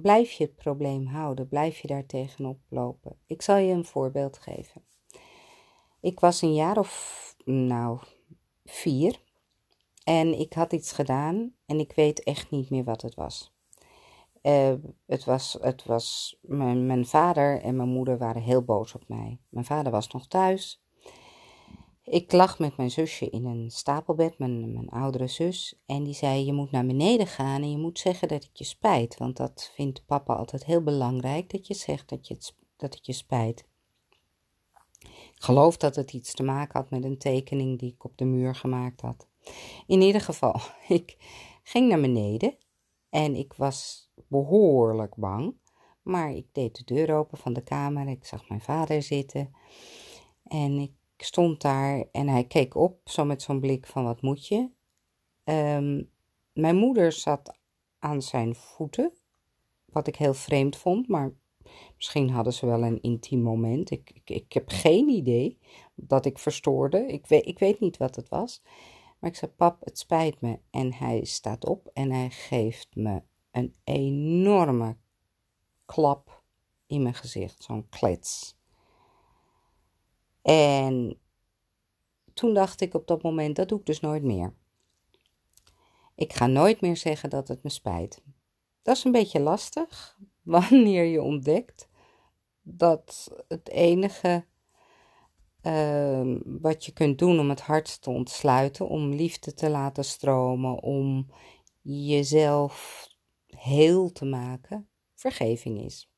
blijf 0.02 0.30
je 0.30 0.44
het 0.44 0.56
probleem 0.56 1.06
houden, 1.06 1.48
blijf 1.48 1.78
je 1.78 1.88
daar 1.88 2.06
tegenop 2.06 2.58
lopen. 2.68 3.16
Ik 3.26 3.42
zal 3.42 3.56
je 3.56 3.72
een 3.72 3.84
voorbeeld 3.84 4.38
geven. 4.38 4.82
Ik 6.00 6.20
was 6.20 6.42
een 6.42 6.54
jaar 6.54 6.78
of, 6.78 7.34
nou, 7.44 7.98
vier 8.64 9.20
en 10.04 10.38
ik 10.38 10.52
had 10.52 10.72
iets 10.72 10.92
gedaan 10.92 11.54
en 11.66 11.78
ik 11.78 11.92
weet 11.92 12.22
echt 12.22 12.50
niet 12.50 12.70
meer 12.70 12.84
wat 12.84 13.02
het 13.02 13.14
was. 13.14 13.52
Uh, 14.42 14.72
het 15.06 15.24
was, 15.24 15.58
het 15.60 15.84
was 15.84 16.38
mijn, 16.40 16.86
mijn 16.86 17.06
vader 17.06 17.60
en 17.62 17.76
mijn 17.76 17.88
moeder 17.88 18.18
waren 18.18 18.42
heel 18.42 18.62
boos 18.62 18.94
op 18.94 19.08
mij. 19.08 19.38
Mijn 19.48 19.64
vader 19.64 19.92
was 19.92 20.08
nog 20.08 20.26
thuis 20.26 20.83
ik 22.04 22.32
lag 22.32 22.58
met 22.58 22.76
mijn 22.76 22.90
zusje 22.90 23.30
in 23.30 23.44
een 23.44 23.70
stapelbed, 23.70 24.38
mijn, 24.38 24.72
mijn 24.72 24.88
oudere 24.88 25.26
zus. 25.26 25.80
En 25.86 26.04
die 26.04 26.14
zei: 26.14 26.44
Je 26.44 26.52
moet 26.52 26.70
naar 26.70 26.86
beneden 26.86 27.26
gaan 27.26 27.62
en 27.62 27.70
je 27.70 27.78
moet 27.78 27.98
zeggen 27.98 28.28
dat 28.28 28.42
het 28.42 28.58
je 28.58 28.64
spijt. 28.64 29.16
Want 29.16 29.36
dat 29.36 29.70
vindt 29.74 30.06
papa 30.06 30.34
altijd 30.34 30.64
heel 30.64 30.82
belangrijk: 30.82 31.50
dat 31.50 31.66
je 31.66 31.74
zegt 31.74 32.08
dat, 32.08 32.26
je 32.28 32.34
het, 32.34 32.54
dat 32.76 32.94
het 32.94 33.06
je 33.06 33.12
spijt. 33.12 33.66
Ik 35.34 35.42
geloof 35.42 35.76
dat 35.76 35.96
het 35.96 36.12
iets 36.12 36.34
te 36.34 36.42
maken 36.42 36.80
had 36.80 36.90
met 36.90 37.04
een 37.04 37.18
tekening 37.18 37.78
die 37.78 37.92
ik 37.92 38.04
op 38.04 38.18
de 38.18 38.24
muur 38.24 38.54
gemaakt 38.54 39.00
had. 39.00 39.28
In 39.86 40.00
ieder 40.00 40.20
geval, 40.20 40.60
ik 40.88 41.16
ging 41.62 41.88
naar 41.88 42.00
beneden 42.00 42.56
en 43.10 43.34
ik 43.34 43.52
was 43.52 44.10
behoorlijk 44.28 45.14
bang. 45.14 45.54
Maar 46.02 46.32
ik 46.32 46.46
deed 46.52 46.76
de 46.76 46.94
deur 46.94 47.16
open 47.16 47.38
van 47.38 47.52
de 47.52 47.62
kamer. 47.62 48.08
Ik 48.08 48.24
zag 48.24 48.48
mijn 48.48 48.60
vader 48.60 49.02
zitten. 49.02 49.54
En 50.44 50.78
ik 50.78 50.92
ik 51.03 51.03
stond 51.24 51.60
daar 51.60 52.04
en 52.12 52.28
hij 52.28 52.44
keek 52.44 52.74
op, 52.74 53.00
zo 53.04 53.24
met 53.24 53.42
zo'n 53.42 53.60
blik 53.60 53.86
van 53.86 54.04
wat 54.04 54.22
moet 54.22 54.46
je. 54.46 54.70
Ehm, 55.44 56.02
mijn 56.52 56.76
moeder 56.76 57.12
zat 57.12 57.58
aan 57.98 58.22
zijn 58.22 58.54
voeten, 58.54 59.12
wat 59.84 60.06
ik 60.06 60.16
heel 60.16 60.34
vreemd 60.34 60.76
vond, 60.76 61.08
maar 61.08 61.34
misschien 61.96 62.30
hadden 62.30 62.52
ze 62.52 62.66
wel 62.66 62.82
een 62.82 63.02
intiem 63.02 63.40
moment. 63.40 63.90
Ik, 63.90 64.10
ik, 64.14 64.30
ik 64.30 64.52
heb 64.52 64.68
geen 64.68 65.08
idee 65.08 65.58
dat 65.94 66.24
ik 66.26 66.38
verstoorde. 66.38 67.06
Ik 67.06 67.26
weet, 67.26 67.46
ik 67.46 67.58
weet 67.58 67.80
niet 67.80 67.96
wat 67.96 68.16
het 68.16 68.28
was. 68.28 68.62
Maar 69.18 69.30
ik 69.30 69.36
zei, 69.36 69.50
pap, 69.50 69.84
het 69.84 69.98
spijt 69.98 70.40
me. 70.40 70.58
En 70.70 70.92
hij 70.92 71.24
staat 71.24 71.66
op 71.66 71.90
en 71.92 72.10
hij 72.10 72.30
geeft 72.30 72.88
me 72.94 73.22
een 73.50 73.74
enorme 73.84 74.96
klap 75.84 76.42
in 76.86 77.02
mijn 77.02 77.14
gezicht, 77.14 77.62
zo'n 77.62 77.88
klets. 77.88 78.56
En 80.44 81.18
toen 82.34 82.54
dacht 82.54 82.80
ik 82.80 82.94
op 82.94 83.06
dat 83.06 83.22
moment, 83.22 83.56
dat 83.56 83.68
doe 83.68 83.78
ik 83.78 83.86
dus 83.86 84.00
nooit 84.00 84.22
meer. 84.22 84.54
Ik 86.14 86.32
ga 86.32 86.46
nooit 86.46 86.80
meer 86.80 86.96
zeggen 86.96 87.30
dat 87.30 87.48
het 87.48 87.62
me 87.62 87.70
spijt. 87.70 88.22
Dat 88.82 88.96
is 88.96 89.04
een 89.04 89.12
beetje 89.12 89.40
lastig 89.40 90.18
wanneer 90.42 91.04
je 91.04 91.22
ontdekt 91.22 91.88
dat 92.62 93.32
het 93.48 93.68
enige 93.68 94.44
uh, 95.62 96.36
wat 96.44 96.84
je 96.84 96.92
kunt 96.92 97.18
doen 97.18 97.38
om 97.38 97.48
het 97.48 97.60
hart 97.60 98.02
te 98.02 98.10
ontsluiten, 98.10 98.88
om 98.88 99.12
liefde 99.12 99.54
te 99.54 99.70
laten 99.70 100.04
stromen, 100.04 100.82
om 100.82 101.30
jezelf 101.82 103.06
heel 103.46 104.12
te 104.12 104.24
maken, 104.24 104.88
vergeving 105.14 105.80
is. 105.80 106.10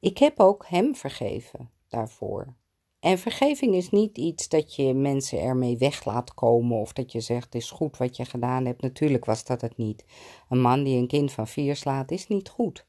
Ik 0.00 0.18
heb 0.18 0.40
ook 0.40 0.66
hem 0.66 0.94
vergeven 0.94 1.70
daarvoor. 1.90 2.54
En 3.00 3.18
vergeving 3.18 3.74
is 3.74 3.90
niet 3.90 4.18
iets 4.18 4.48
dat 4.48 4.74
je 4.74 4.94
mensen 4.94 5.40
ermee 5.40 5.78
weg 5.78 6.04
laat 6.04 6.34
komen 6.34 6.78
of 6.78 6.92
dat 6.92 7.12
je 7.12 7.20
zegt: 7.20 7.44
het 7.44 7.54
is 7.54 7.70
goed 7.70 7.96
wat 7.96 8.16
je 8.16 8.24
gedaan 8.24 8.64
hebt. 8.64 8.82
Natuurlijk 8.82 9.24
was 9.24 9.44
dat 9.44 9.60
het 9.60 9.76
niet. 9.76 10.04
Een 10.48 10.60
man 10.60 10.82
die 10.82 10.98
een 10.98 11.06
kind 11.06 11.32
van 11.32 11.46
vier 11.46 11.76
slaat 11.76 12.10
is 12.10 12.26
niet 12.26 12.48
goed. 12.48 12.86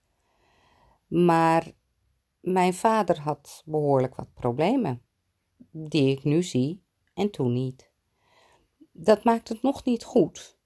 Maar 1.08 1.72
mijn 2.40 2.74
vader 2.74 3.20
had 3.20 3.64
behoorlijk 3.66 4.16
wat 4.16 4.34
problemen, 4.34 5.02
die 5.72 6.12
ik 6.12 6.24
nu 6.24 6.44
zie 6.44 6.84
en 7.14 7.32
toen 7.32 7.54
niet. 7.54 7.92
Dat 8.92 9.24
maakt 9.24 9.50
het 9.50 9.62
nog 9.62 9.86
niet 9.86 10.04
goed. 10.04 10.58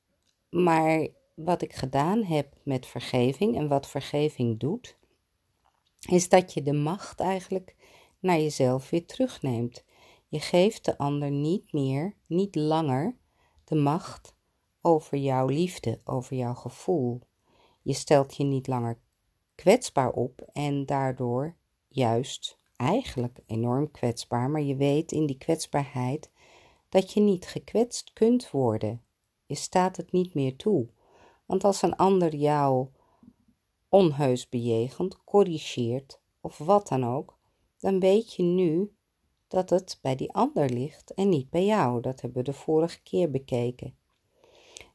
Maar 0.49 1.07
wat 1.35 1.61
ik 1.61 1.73
gedaan 1.73 2.23
heb 2.23 2.53
met 2.63 2.85
vergeving 2.85 3.55
en 3.55 3.67
wat 3.67 3.87
vergeving 3.87 4.59
doet, 4.59 4.97
is 6.09 6.29
dat 6.29 6.53
je 6.53 6.61
de 6.61 6.73
macht 6.73 7.19
eigenlijk 7.19 7.75
naar 8.25 8.39
jezelf 8.39 8.89
weer 8.89 9.05
terugneemt. 9.05 9.83
Je 10.27 10.39
geeft 10.39 10.85
de 10.85 10.97
ander 10.97 11.31
niet 11.31 11.73
meer, 11.73 12.15
niet 12.27 12.55
langer 12.55 13.15
de 13.63 13.75
macht 13.75 14.35
over 14.81 15.17
jouw 15.17 15.47
liefde, 15.47 15.99
over 16.03 16.35
jouw 16.35 16.53
gevoel. 16.53 17.21
Je 17.81 17.93
stelt 17.93 18.35
je 18.35 18.43
niet 18.43 18.67
langer 18.67 18.99
kwetsbaar 19.55 20.11
op 20.11 20.41
en 20.53 20.85
daardoor 20.85 21.55
juist 21.87 22.57
eigenlijk 22.75 23.39
enorm 23.45 23.91
kwetsbaar, 23.91 24.49
maar 24.49 24.61
je 24.61 24.75
weet 24.75 25.11
in 25.11 25.25
die 25.25 25.37
kwetsbaarheid 25.37 26.29
dat 26.89 27.13
je 27.13 27.19
niet 27.19 27.47
gekwetst 27.47 28.13
kunt 28.13 28.51
worden. 28.51 29.01
Je 29.45 29.55
staat 29.55 29.97
het 29.97 30.11
niet 30.11 30.33
meer 30.33 30.55
toe. 30.55 30.87
Want 31.45 31.63
als 31.63 31.81
een 31.81 31.95
ander 31.95 32.35
jou 32.35 32.87
onheus 33.89 34.49
bejegent, 34.49 35.23
corrigeert 35.23 36.19
of 36.41 36.57
wat 36.57 36.87
dan 36.87 37.05
ook, 37.05 37.37
dan 37.85 37.99
weet 37.99 38.33
je 38.33 38.43
nu 38.43 38.95
dat 39.47 39.69
het 39.69 39.99
bij 40.01 40.15
die 40.15 40.33
ander 40.33 40.69
ligt 40.69 41.13
en 41.13 41.29
niet 41.29 41.49
bij 41.49 41.65
jou. 41.65 42.01
Dat 42.01 42.21
hebben 42.21 42.39
we 42.39 42.51
de 42.51 42.57
vorige 42.57 43.01
keer 43.01 43.31
bekeken. 43.31 43.97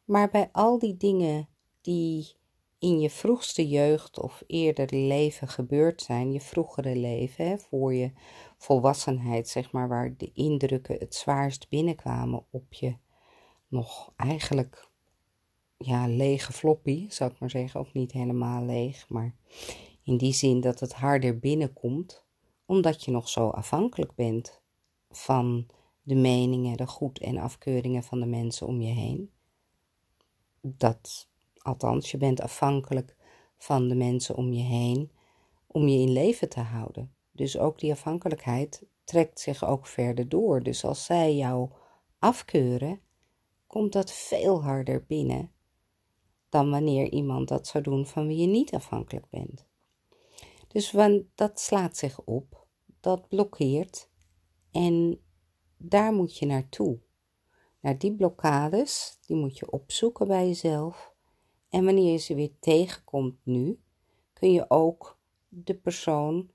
Maar 0.04 0.30
bij 0.30 0.48
al 0.52 0.78
die 0.78 0.96
dingen 0.96 1.48
die 1.80 2.32
in 2.78 3.00
je 3.00 3.10
vroegste 3.10 3.68
jeugd 3.68 4.20
of 4.20 4.42
eerder 4.46 4.94
leven 4.94 5.48
gebeurd 5.48 6.02
zijn, 6.02 6.32
je 6.32 6.40
vroegere 6.40 6.96
leven, 6.96 7.48
hè, 7.48 7.58
voor 7.58 7.94
je 7.94 8.12
volwassenheid, 8.58 9.48
zeg 9.48 9.72
maar, 9.72 9.88
waar 9.88 10.16
de 10.16 10.30
indrukken 10.32 10.98
het 10.98 11.14
zwaarst 11.14 11.68
binnenkwamen 11.68 12.44
op 12.50 12.72
je 12.72 12.96
nog 13.68 14.12
eigenlijk 14.16 14.88
ja, 15.76 16.08
lege 16.08 16.52
floppy, 16.52 17.10
zou 17.10 17.30
ik 17.30 17.38
maar 17.38 17.50
zeggen, 17.50 17.80
of 17.80 17.92
niet 17.92 18.12
helemaal 18.12 18.64
leeg, 18.64 19.08
maar 19.08 19.34
in 20.02 20.16
die 20.16 20.32
zin 20.32 20.60
dat 20.60 20.80
het 20.80 20.92
harder 20.92 21.38
binnenkomt 21.38 22.28
omdat 22.70 23.04
je 23.04 23.10
nog 23.10 23.28
zo 23.28 23.48
afhankelijk 23.48 24.14
bent 24.14 24.60
van 25.10 25.66
de 26.02 26.14
meningen, 26.14 26.76
de 26.76 26.86
goed- 26.86 27.18
en 27.18 27.38
afkeuringen 27.38 28.02
van 28.02 28.20
de 28.20 28.26
mensen 28.26 28.66
om 28.66 28.80
je 28.80 28.92
heen. 28.92 29.30
Dat, 30.60 31.28
althans, 31.56 32.10
je 32.10 32.16
bent 32.16 32.40
afhankelijk 32.40 33.16
van 33.56 33.88
de 33.88 33.94
mensen 33.94 34.36
om 34.36 34.52
je 34.52 34.62
heen 34.62 35.10
om 35.66 35.88
je 35.88 35.98
in 35.98 36.12
leven 36.12 36.48
te 36.48 36.60
houden. 36.60 37.14
Dus 37.32 37.58
ook 37.58 37.78
die 37.78 37.92
afhankelijkheid 37.92 38.82
trekt 39.04 39.40
zich 39.40 39.64
ook 39.64 39.86
verder 39.86 40.28
door. 40.28 40.62
Dus 40.62 40.84
als 40.84 41.04
zij 41.04 41.36
jou 41.36 41.70
afkeuren, 42.18 43.00
komt 43.66 43.92
dat 43.92 44.12
veel 44.12 44.62
harder 44.62 45.04
binnen 45.06 45.52
dan 46.48 46.70
wanneer 46.70 47.12
iemand 47.12 47.48
dat 47.48 47.66
zou 47.66 47.84
doen 47.84 48.06
van 48.06 48.26
wie 48.26 48.36
je 48.36 48.46
niet 48.46 48.74
afhankelijk 48.74 49.30
bent. 49.30 49.68
Dus 50.72 50.94
dat 51.34 51.60
slaat 51.60 51.96
zich 51.96 52.20
op, 52.20 52.59
dat 53.00 53.28
blokkeert 53.28 54.08
en 54.70 55.20
daar 55.76 56.12
moet 56.12 56.38
je 56.38 56.46
naartoe. 56.46 56.98
Naar 57.80 57.98
die 57.98 58.14
blokkades, 58.14 59.18
die 59.26 59.36
moet 59.36 59.58
je 59.58 59.70
opzoeken 59.70 60.26
bij 60.26 60.46
jezelf. 60.46 61.14
En 61.68 61.84
wanneer 61.84 62.12
je 62.12 62.18
ze 62.18 62.34
weer 62.34 62.52
tegenkomt 62.60 63.36
nu, 63.42 63.80
kun 64.32 64.52
je 64.52 64.70
ook 64.70 65.18
de 65.48 65.74
persoon 65.74 66.50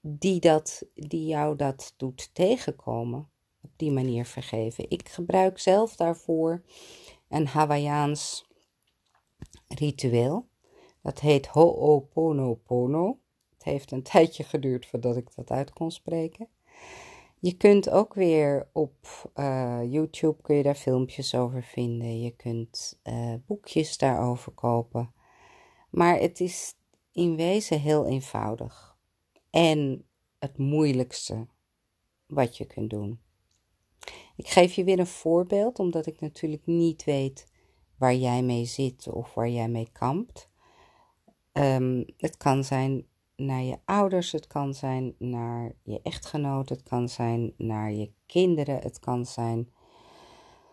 die, 0.00 0.40
dat, 0.40 0.82
die 0.94 1.26
jou 1.26 1.56
dat 1.56 1.94
doet 1.96 2.34
tegenkomen, 2.34 3.30
op 3.60 3.70
die 3.76 3.90
manier 3.90 4.24
vergeven. 4.24 4.90
Ik 4.90 5.08
gebruik 5.08 5.58
zelf 5.58 5.96
daarvoor 5.96 6.62
een 7.28 7.46
Hawaiiaans 7.46 8.48
ritueel. 9.68 10.48
Dat 11.02 11.20
heet 11.20 11.46
Ho'oponopono. 11.46 13.18
Het 13.60 13.72
heeft 13.72 13.90
een 13.90 14.02
tijdje 14.02 14.44
geduurd 14.44 14.86
voordat 14.86 15.16
ik 15.16 15.34
dat 15.34 15.50
uit 15.50 15.72
kon 15.72 15.90
spreken. 15.90 16.48
Je 17.38 17.56
kunt 17.56 17.90
ook 17.90 18.14
weer 18.14 18.68
op 18.72 18.94
uh, 19.34 19.80
YouTube 19.82 20.42
kun 20.42 20.56
je 20.56 20.62
daar 20.62 20.74
filmpjes 20.74 21.34
over 21.34 21.62
vinden. 21.62 22.20
Je 22.20 22.30
kunt 22.30 23.00
uh, 23.04 23.34
boekjes 23.46 23.98
daarover 23.98 24.52
kopen. 24.52 25.12
Maar 25.90 26.18
het 26.18 26.40
is 26.40 26.74
in 27.12 27.36
wezen 27.36 27.80
heel 27.80 28.06
eenvoudig. 28.06 28.96
En 29.50 30.04
het 30.38 30.58
moeilijkste 30.58 31.46
wat 32.26 32.56
je 32.56 32.64
kunt 32.64 32.90
doen. 32.90 33.20
Ik 34.36 34.48
geef 34.48 34.72
je 34.72 34.84
weer 34.84 34.98
een 34.98 35.06
voorbeeld, 35.06 35.78
omdat 35.78 36.06
ik 36.06 36.20
natuurlijk 36.20 36.66
niet 36.66 37.04
weet 37.04 37.46
waar 37.96 38.14
jij 38.14 38.42
mee 38.42 38.64
zit 38.64 39.08
of 39.08 39.34
waar 39.34 39.48
jij 39.48 39.68
mee 39.68 39.88
kampt. 39.92 40.48
Um, 41.52 42.04
het 42.16 42.36
kan 42.36 42.64
zijn 42.64 43.06
naar 43.40 43.62
je 43.62 43.78
ouders, 43.84 44.32
het 44.32 44.46
kan 44.46 44.74
zijn 44.74 45.14
naar 45.18 45.72
je 45.82 46.00
echtgenoot, 46.02 46.68
het 46.68 46.82
kan 46.82 47.08
zijn 47.08 47.54
naar 47.56 47.92
je 47.92 48.10
kinderen, 48.26 48.78
het 48.78 48.98
kan 48.98 49.26
zijn 49.26 49.70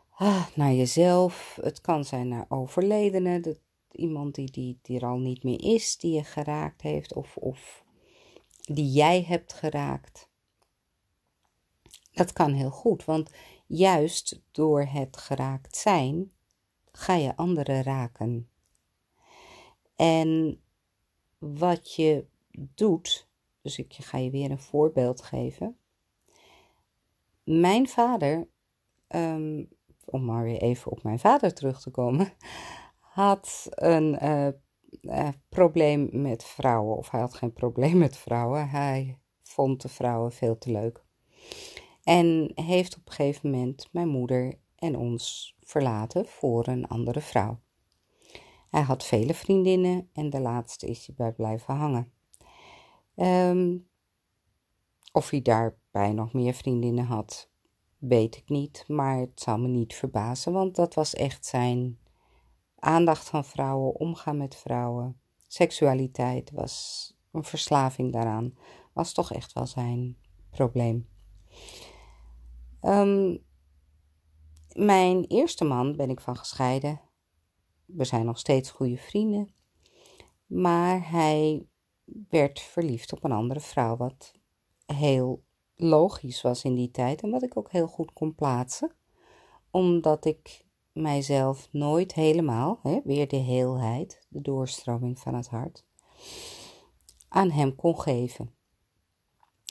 ah, 0.10 0.48
naar 0.56 0.74
jezelf, 0.74 1.58
het 1.62 1.82
kan 1.82 2.06
zijn 2.06 2.28
naar 2.28 2.46
overledenen, 2.50 3.58
iemand 3.92 4.36
die, 4.36 4.52
die, 4.52 4.80
die 4.82 5.00
er 5.00 5.06
al 5.06 5.18
niet 5.18 5.44
meer 5.44 5.64
is, 5.64 5.98
die 5.98 6.14
je 6.14 6.24
geraakt 6.24 6.82
heeft 6.82 7.14
of, 7.14 7.38
of 7.38 7.84
die 8.62 8.92
jij 8.92 9.24
hebt 9.24 9.54
geraakt. 9.54 10.30
Dat 12.14 12.34
kan 12.34 12.54
heel 12.54 12.70
goed, 12.70 13.06
want 13.06 13.32
juist 13.68 14.42
door 14.52 14.82
het 14.82 15.18
geraakt 15.18 15.78
zijn, 15.78 16.32
ga 16.92 17.14
je 17.14 17.36
anderen 17.36 17.84
raken. 17.84 18.50
En 19.96 20.62
wat 21.38 21.96
je 21.96 22.26
doet, 22.58 23.28
dus 23.62 23.78
ik 23.78 23.94
ga 23.94 24.18
je 24.18 24.30
weer 24.30 24.52
een 24.52 24.60
voorbeeld 24.60 25.22
geven. 25.22 25.78
Mijn 27.44 27.88
vader, 27.88 28.48
um, 29.08 29.70
om 30.06 30.26
maar 30.26 30.44
weer 30.44 30.62
even 30.62 30.92
op 30.92 31.04
mijn 31.04 31.20
vader 31.20 31.54
terug 31.54 31.82
te 31.82 31.90
komen, 31.90 32.34
had 33.00 33.68
een 33.70 34.24
uh, 34.24 34.48
uh, 35.02 35.30
probleem 35.50 36.10
met 36.12 36.44
vrouwen. 36.44 36.98
Of 36.98 37.10
hij 37.10 37.20
had 37.20 37.34
geen 37.34 37.54
probleem 37.54 37.98
met 37.98 38.18
vrouwen. 38.18 38.70
Hij 38.70 39.20
vond 39.44 39.82
de 39.82 39.90
vrouwen 39.90 40.32
veel 40.32 40.58
te 40.58 40.72
leuk. 40.72 41.04
En 42.04 42.52
heeft 42.56 42.98
op 42.98 43.02
een 43.06 43.14
gegeven 43.14 43.50
moment 43.52 43.90
mijn 43.92 44.08
moeder 44.08 44.60
en 44.76 44.98
ons 44.98 45.56
verlaten 45.60 46.26
voor 46.26 46.68
een 46.68 46.88
andere 46.88 47.22
vrouw. 47.22 47.60
Hij 48.70 48.82
had 48.82 49.06
vele 49.06 49.34
vriendinnen 49.34 50.10
en 50.14 50.30
de 50.30 50.40
laatste 50.40 50.88
is 50.88 51.06
hij 51.06 51.16
bij 51.16 51.32
blijven 51.32 51.76
hangen. 51.76 52.12
Um, 53.20 53.88
of 55.12 55.30
hij 55.30 55.42
daarbij 55.42 56.14
nog 56.14 56.34
meer 56.34 56.54
vriendinnen 56.54 57.06
had, 57.06 57.50
weet 57.98 58.36
ik 58.36 58.50
niet, 58.50 58.84
maar 58.88 59.18
het 59.18 59.42
zou 59.42 59.60
me 59.60 59.68
niet 59.68 59.96
verbazen, 59.96 60.54
want 60.54 60.76
dat 60.76 60.94
was 60.94 61.14
echt 61.14 61.46
zijn 61.46 62.00
aandacht 62.76 63.30
van 63.30 63.46
vrouwen, 63.46 63.96
omgaan 63.96 64.38
met 64.38 64.56
vrouwen, 64.56 65.20
seksualiteit 65.48 66.52
was 66.52 67.14
een 67.32 67.44
verslaving 67.44 68.14
daaraan, 68.14 68.58
was 68.94 69.14
toch 69.14 69.34
echt 69.34 69.54
wel 69.54 69.68
zijn 69.68 70.18
probleem. 70.50 71.08
Um, 72.82 73.46
mijn 74.74 75.26
eerste 75.26 75.64
man 75.64 75.96
ben 75.96 76.10
ik 76.10 76.20
van 76.20 76.38
gescheiden. 76.38 77.02
We 77.86 78.06
zijn 78.06 78.26
nog 78.26 78.40
steeds 78.40 78.72
goede 78.72 78.98
vrienden. 78.98 79.54
Maar 80.46 81.10
hij 81.10 81.68
werd 82.30 82.60
verliefd 82.60 83.14
op 83.14 83.24
een 83.24 83.32
andere 83.32 83.60
vrouw, 83.60 83.98
wat 83.98 84.32
heel 84.86 85.44
logisch 85.76 86.42
was 86.42 86.64
in 86.64 86.76
die 86.76 86.92
tijd 86.92 87.22
en 87.22 87.30
wat 87.30 87.44
ik 87.44 87.58
ook 87.58 87.72
heel 87.72 87.88
goed 87.88 88.14
kon 88.14 88.36
plaatsen, 88.36 88.96
omdat 89.72 90.26
ik 90.26 90.66
mijzelf 90.92 91.68
nooit 91.72 92.14
helemaal, 92.14 92.80
hè, 92.82 93.00
weer 93.04 93.28
de 93.28 93.36
heelheid, 93.36 94.26
de 94.30 94.42
doorstroming 94.42 95.20
van 95.20 95.36
het 95.36 95.48
hart, 95.48 95.86
aan 97.28 97.52
hem 97.52 97.76
kon 97.76 98.00
geven. 98.00 98.56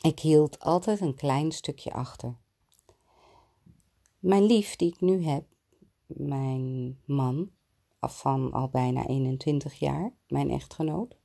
Ik 0.03 0.18
hield 0.18 0.59
altijd 0.59 1.01
een 1.01 1.14
klein 1.14 1.53
stukje 1.53 1.92
achter. 1.92 2.37
Mijn 4.18 4.44
lief, 4.44 4.77
die 4.77 4.92
ik 4.92 5.01
nu 5.01 5.25
heb, 5.25 5.44
mijn 6.07 6.99
man, 7.05 7.51
van 8.01 8.53
al 8.53 8.68
bijna 8.68 9.07
21 9.07 9.75
jaar, 9.75 10.12
mijn 10.29 10.51
echtgenoot, 10.51 11.16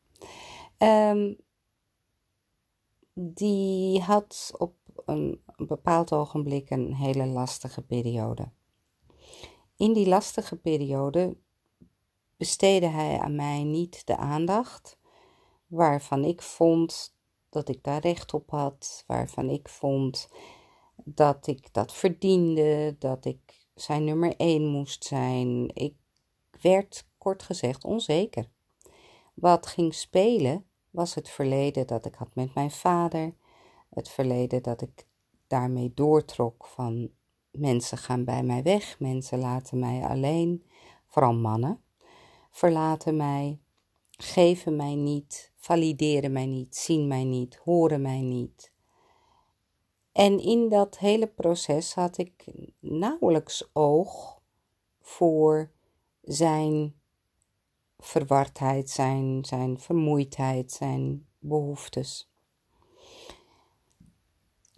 um, 0.84 1.38
die 3.13 4.02
had 4.02 4.52
op 4.58 4.76
een, 5.06 5.41
een 5.56 5.67
bepaald 5.67 6.13
ogenblik 6.13 6.70
een 6.70 6.96
hele 6.96 7.26
lastige 7.26 7.82
periode. 7.82 8.50
In 9.76 9.94
die 9.94 10.08
lastige 10.08 10.56
periode 10.56 11.38
besteedde 12.38 12.88
hij 12.88 13.20
aan 13.20 13.36
mij 13.36 13.63
niet 13.63 14.08
de 14.08 14.17
aandacht 14.17 14.98
waarvan 15.67 16.24
ik 16.24 16.41
vond 16.41 17.15
dat 17.50 17.70
ik 17.70 17.84
daar 17.84 18.02
recht 18.02 18.34
op 18.34 18.50
had, 18.50 19.04
waarvan 19.08 19.50
ik 19.50 19.70
vond 19.70 20.30
dat 20.96 21.48
ik 21.48 21.74
dat 21.74 21.94
verdiende, 21.94 22.96
dat 23.00 23.26
ik 23.26 23.67
zijn 23.76 24.04
nummer 24.04 24.36
één 24.36 24.67
moest 24.67 25.04
zijn. 25.04 25.76
Ik 25.76 25.96
werd 26.62 27.08
kort 27.17 27.44
gezegd 27.44 27.84
onzeker. 27.84 28.50
Wat 29.34 29.67
ging 29.67 29.94
spelen 29.94 30.65
was 30.91 31.15
het 31.15 31.30
verleden 31.30 31.88
dat 31.88 32.06
ik 32.06 32.15
had 32.15 32.36
met 32.36 32.54
mijn 32.54 32.71
vader, 32.71 33.34
het 33.89 34.10
verleden 34.10 34.63
dat 34.63 34.82
ik 34.82 35.06
daarmee 35.47 35.91
doortrok 35.95 36.65
van 36.65 37.10
mensen 37.51 37.97
gaan 37.97 38.23
bij 38.23 38.43
mij 38.43 38.63
weg, 38.63 38.99
mensen 38.99 39.39
laten 39.39 39.80
mij 39.80 40.04
alleen, 40.04 40.65
vooral 41.08 41.34
mannen, 41.34 41.82
verlaten 42.51 43.15
mij, 43.15 43.60
geven 44.10 44.75
mij 44.75 44.95
niet, 44.95 45.51
valideren 45.56 46.32
mij 46.32 46.45
niet, 46.45 46.75
zien 46.75 47.08
mij 47.08 47.23
niet, 47.23 47.56
horen 47.56 48.01
mij 48.01 48.21
niet. 48.21 48.71
En 50.12 50.39
in 50.39 50.69
dat 50.69 50.97
hele 50.97 51.27
proces 51.27 51.93
had 51.93 52.17
ik 52.17 52.45
nauwelijks 52.80 53.69
oog 53.73 54.41
voor 55.01 55.71
zijn 56.21 57.00
verwardheid, 58.01 58.89
zijn, 58.89 59.45
zijn 59.45 59.79
vermoeidheid, 59.79 60.71
zijn 60.71 61.25
behoeftes. 61.39 62.29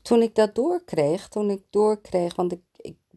Toen 0.02 0.22
ik 0.22 0.36
dat 0.36 0.56
doorkreeg, 0.56 1.28
toen 1.28 1.50
ik 1.50 1.64
doorkreeg, 1.70 2.36
want 2.36 2.52
ik, 2.52 2.62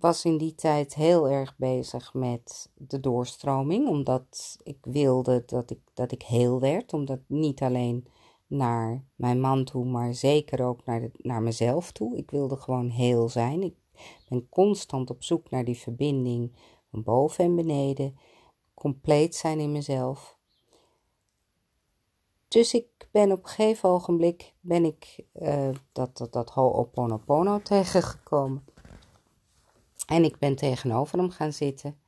was 0.01 0.25
in 0.25 0.39
die 0.39 0.55
tijd 0.55 0.95
heel 0.95 1.29
erg 1.29 1.57
bezig 1.57 2.15
met 2.15 2.71
de 2.75 3.01
doorstroming, 3.01 3.89
omdat 3.89 4.59
ik 4.63 4.79
wilde 4.81 5.43
dat 5.47 5.71
ik, 5.71 5.81
dat 5.95 6.13
ik 6.13 6.23
heel 6.23 6.61
werd, 6.61 6.93
omdat 6.93 7.21
niet 7.27 7.63
alleen 7.63 8.07
naar 8.47 9.05
mijn 9.15 9.41
man 9.41 9.65
toe, 9.65 9.85
maar 9.85 10.15
zeker 10.15 10.65
ook 10.65 10.85
naar, 10.85 11.11
naar 11.17 11.43
mezelf 11.43 11.93
toe. 11.93 12.17
Ik 12.17 12.31
wilde 12.31 12.57
gewoon 12.57 12.89
heel 12.89 13.29
zijn. 13.29 13.63
Ik 13.63 13.75
ben 14.29 14.49
constant 14.49 15.11
op 15.11 15.23
zoek 15.23 15.51
naar 15.51 15.65
die 15.65 15.79
verbinding 15.79 16.53
van 16.91 17.03
boven 17.03 17.45
en 17.45 17.55
beneden, 17.55 18.19
compleet 18.77 19.35
zijn 19.35 19.61
in 19.61 19.73
mezelf. 19.73 20.39
Dus 22.49 22.75
ik 22.75 23.09
ben 23.11 23.33
op 23.33 23.43
een 23.43 23.49
gegeven 23.49 23.89
ogenblik 23.89 24.55
ben 24.61 24.85
ik 24.85 25.25
uh, 25.35 25.71
dat, 25.93 26.17
dat, 26.17 26.33
dat 26.33 26.51
Ho'oponopono 26.51 27.63
tegengekomen. 27.73 28.65
En 30.07 30.25
ik 30.25 30.39
ben 30.39 30.57
tegenover 30.57 31.19
hem 31.19 31.31
gaan 31.31 31.53
zitten. 31.53 32.01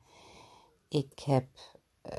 Ik 0.87 1.19
heb 1.19 1.47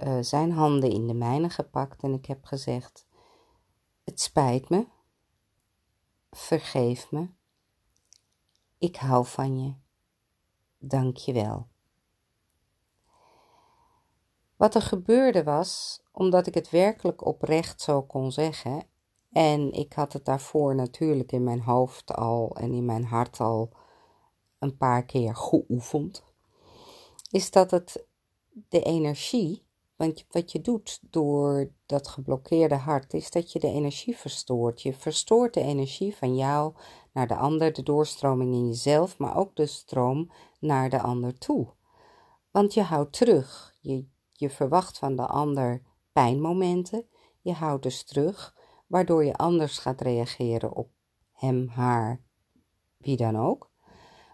uh, 0.03 0.19
zijn 0.21 0.53
handen 0.53 0.91
in 0.91 1.07
de 1.07 1.15
mijne 1.15 1.51
gepakt 1.51 2.03
en 2.03 2.13
ik 2.13 2.27
heb 2.27 2.45
gezegd: 2.45 3.07
Het 4.05 4.21
spijt 4.21 4.69
me. 4.69 4.87
vergeef 6.31 7.11
me. 7.11 7.29
Ik 8.79 8.97
hou 8.97 9.27
van 9.27 9.61
je. 9.65 9.75
Dank 10.79 11.17
je 11.17 11.33
wel. 11.33 11.69
Wat 14.61 14.75
er 14.75 14.83
gebeurde 14.83 15.45
was, 15.45 16.03
omdat 16.13 16.47
ik 16.47 16.55
het 16.55 16.71
werkelijk 16.71 17.27
oprecht 17.27 17.81
zo 17.81 18.03
kon 18.03 18.33
zeggen, 18.33 18.83
en 19.33 19.73
ik 19.73 19.93
had 19.93 20.13
het 20.13 20.25
daarvoor 20.25 20.75
natuurlijk 20.75 21.33
in 21.33 21.45
mijn 21.45 21.61
hoofd 21.61 22.15
al 22.15 22.57
en 22.57 22.73
in 22.73 22.85
mijn 22.85 23.05
hart 23.05 23.41
al 23.41 23.71
een 24.59 24.77
paar 24.77 25.05
keer 25.05 25.37
geoefend, 25.37 26.25
is 27.31 27.51
dat 27.51 27.71
het 27.71 28.05
de 28.69 28.83
energie, 28.83 29.67
want 29.97 30.25
wat 30.31 30.53
je 30.53 30.61
doet 30.61 31.01
door 31.11 31.71
dat 31.87 32.09
geblokkeerde 32.09 32.77
hart, 32.77 33.15
is 33.15 33.31
dat 33.31 33.53
je 33.53 33.59
de 33.59 33.73
energie 33.73 34.17
verstoort. 34.17 34.83
Je 34.83 34.93
verstoort 34.93 35.55
de 35.55 35.63
energie 35.63 36.17
van 36.17 36.37
jou 36.37 36.75
naar 37.13 37.27
de 37.27 37.37
ander, 37.37 37.73
de 37.73 37.83
doorstroming 37.83 38.53
in 38.53 38.67
jezelf, 38.67 39.19
maar 39.19 39.37
ook 39.37 39.57
de 39.57 39.67
stroom 39.67 40.31
naar 40.59 40.91
de 40.91 41.01
ander 41.01 41.39
toe. 41.39 41.67
Want 42.51 42.75
je 42.75 42.83
houdt 42.83 43.13
terug. 43.13 43.75
Je, 43.81 44.05
je 44.41 44.51
verwacht 44.51 44.99
van 44.99 45.17
de 45.17 45.27
ander 45.27 45.83
pijnmomenten. 46.13 47.07
Je 47.41 47.53
houdt 47.53 47.83
dus 47.83 48.05
terug, 48.05 48.57
waardoor 48.87 49.25
je 49.25 49.37
anders 49.37 49.79
gaat 49.79 50.01
reageren 50.01 50.73
op 50.73 50.91
hem, 51.33 51.69
haar, 51.69 52.23
wie 52.97 53.17
dan 53.17 53.37
ook. 53.37 53.71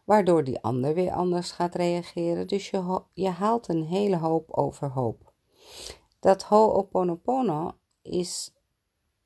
Waardoor 0.04 0.44
die 0.44 0.60
ander 0.60 0.94
weer 0.94 1.12
anders 1.12 1.50
gaat 1.50 1.74
reageren. 1.74 2.46
Dus 2.46 2.70
je, 2.70 3.02
je 3.12 3.28
haalt 3.28 3.68
een 3.68 3.84
hele 3.84 4.16
hoop 4.16 4.50
overhoop. 4.50 5.32
Dat 6.20 6.42
Ho'oponopono 6.42 7.72
is 8.02 8.54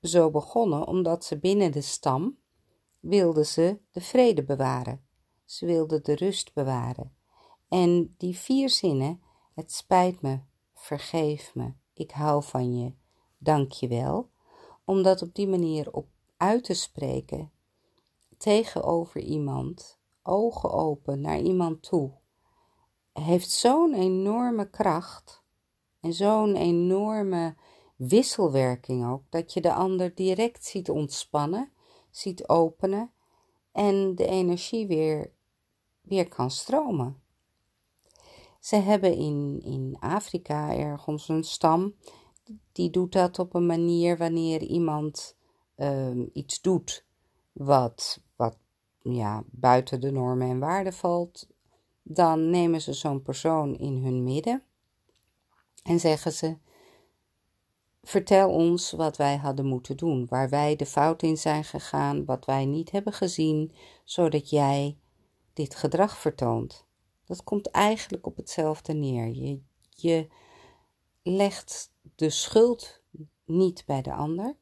zo 0.01 0.31
begonnen 0.31 0.87
omdat 0.87 1.25
ze 1.25 1.39
binnen 1.39 1.73
de 1.73 1.81
stam 1.81 2.39
wilden 3.01 3.47
ze 3.47 3.79
de 3.91 4.01
vrede 4.01 4.45
bewaren. 4.45 5.05
Ze 5.45 5.67
wilden 5.67 6.05
de 6.05 6.15
rust 6.15 6.55
bewaren. 6.55 7.15
En 7.69 8.15
die 8.19 8.39
vier 8.39 8.71
zinnen, 8.71 9.23
het 9.55 9.73
spijt 9.73 10.23
me, 10.23 10.41
vergeef 10.81 11.55
me, 11.55 11.73
ik 11.93 12.11
hou 12.11 12.43
van 12.43 12.79
je, 12.79 12.93
dank 13.39 13.73
je 13.73 13.89
wel, 13.89 14.31
om 14.85 15.03
dat 15.03 15.23
op 15.23 15.35
die 15.35 15.49
manier 15.49 15.93
op 15.93 16.09
uit 16.37 16.65
te 16.65 16.75
spreken 16.75 17.53
tegenover 18.37 19.21
iemand, 19.21 19.99
ogen 20.23 20.71
open 20.71 21.21
naar 21.21 21.41
iemand 21.41 21.83
toe, 21.83 22.13
heeft 23.13 23.51
zo'n 23.51 23.95
enorme 23.95 24.71
kracht 24.71 25.43
en 26.01 26.13
zo'n 26.13 26.57
enorme 26.57 27.55
wisselwerking 27.97 29.07
ook, 29.07 29.23
dat 29.29 29.53
je 29.53 29.61
de 29.61 29.73
ander 29.73 30.15
direct 30.15 30.65
ziet 30.65 30.91
ontspannen, 30.91 31.73
ziet 32.11 32.49
openen 32.49 33.13
en 33.73 34.15
de 34.15 34.27
energie 34.27 34.87
weer, 34.87 35.33
weer 36.01 36.29
kan 36.29 36.51
stromen. 36.51 37.20
Ze 38.61 38.77
hebben 38.77 39.15
in, 39.15 39.61
in 39.63 39.97
Afrika 40.01 40.77
ergens 40.77 41.29
een 41.29 41.45
stam, 41.45 41.95
die 42.73 42.91
doet 42.91 43.13
dat 43.13 43.39
op 43.39 43.55
een 43.55 43.67
manier 43.67 44.17
wanneer 44.17 44.63
iemand 44.63 45.37
ehm, 45.75 46.27
iets 46.33 46.61
doet 46.61 47.05
wat, 47.53 48.21
wat 48.37 48.57
ja, 49.03 49.45
buiten 49.47 50.01
de 50.01 50.11
normen 50.11 50.49
en 50.49 50.59
waarden 50.59 50.93
valt, 50.93 51.49
dan 52.03 52.51
nemen 52.51 52.81
ze 52.81 52.93
zo'n 52.93 53.23
persoon 53.23 53.77
in 53.79 54.05
hun 54.05 54.25
midden 54.25 54.63
en 55.83 56.01
zeggen 56.01 56.33
ze: 56.33 56.57
Vertel 58.03 58.51
ons 58.51 58.91
wat 58.91 59.17
wij 59.17 59.37
hadden 59.37 59.67
moeten 59.67 59.97
doen, 59.97 60.27
waar 60.29 60.49
wij 60.49 60.77
de 60.77 60.87
fout 60.87 61.23
in 61.23 61.37
zijn 61.37 61.65
gegaan, 61.65 62.25
wat 62.25 62.45
wij 62.45 62.65
niet 62.65 62.91
hebben 62.91 63.13
gezien, 63.13 63.73
zodat 64.05 64.51
jij 64.51 64.97
dit 65.53 65.75
gedrag 65.75 66.19
vertoont. 66.19 66.89
Dat 67.31 67.45
komt 67.45 67.71
eigenlijk 67.71 68.27
op 68.27 68.37
hetzelfde 68.37 68.93
neer. 68.93 69.27
Je, 69.27 69.61
je 69.91 70.29
legt 71.23 71.93
de 72.15 72.31
schuld 72.31 73.03
niet 73.45 73.85
bij 73.87 74.03
de 74.03 74.13
ander, 74.13 74.57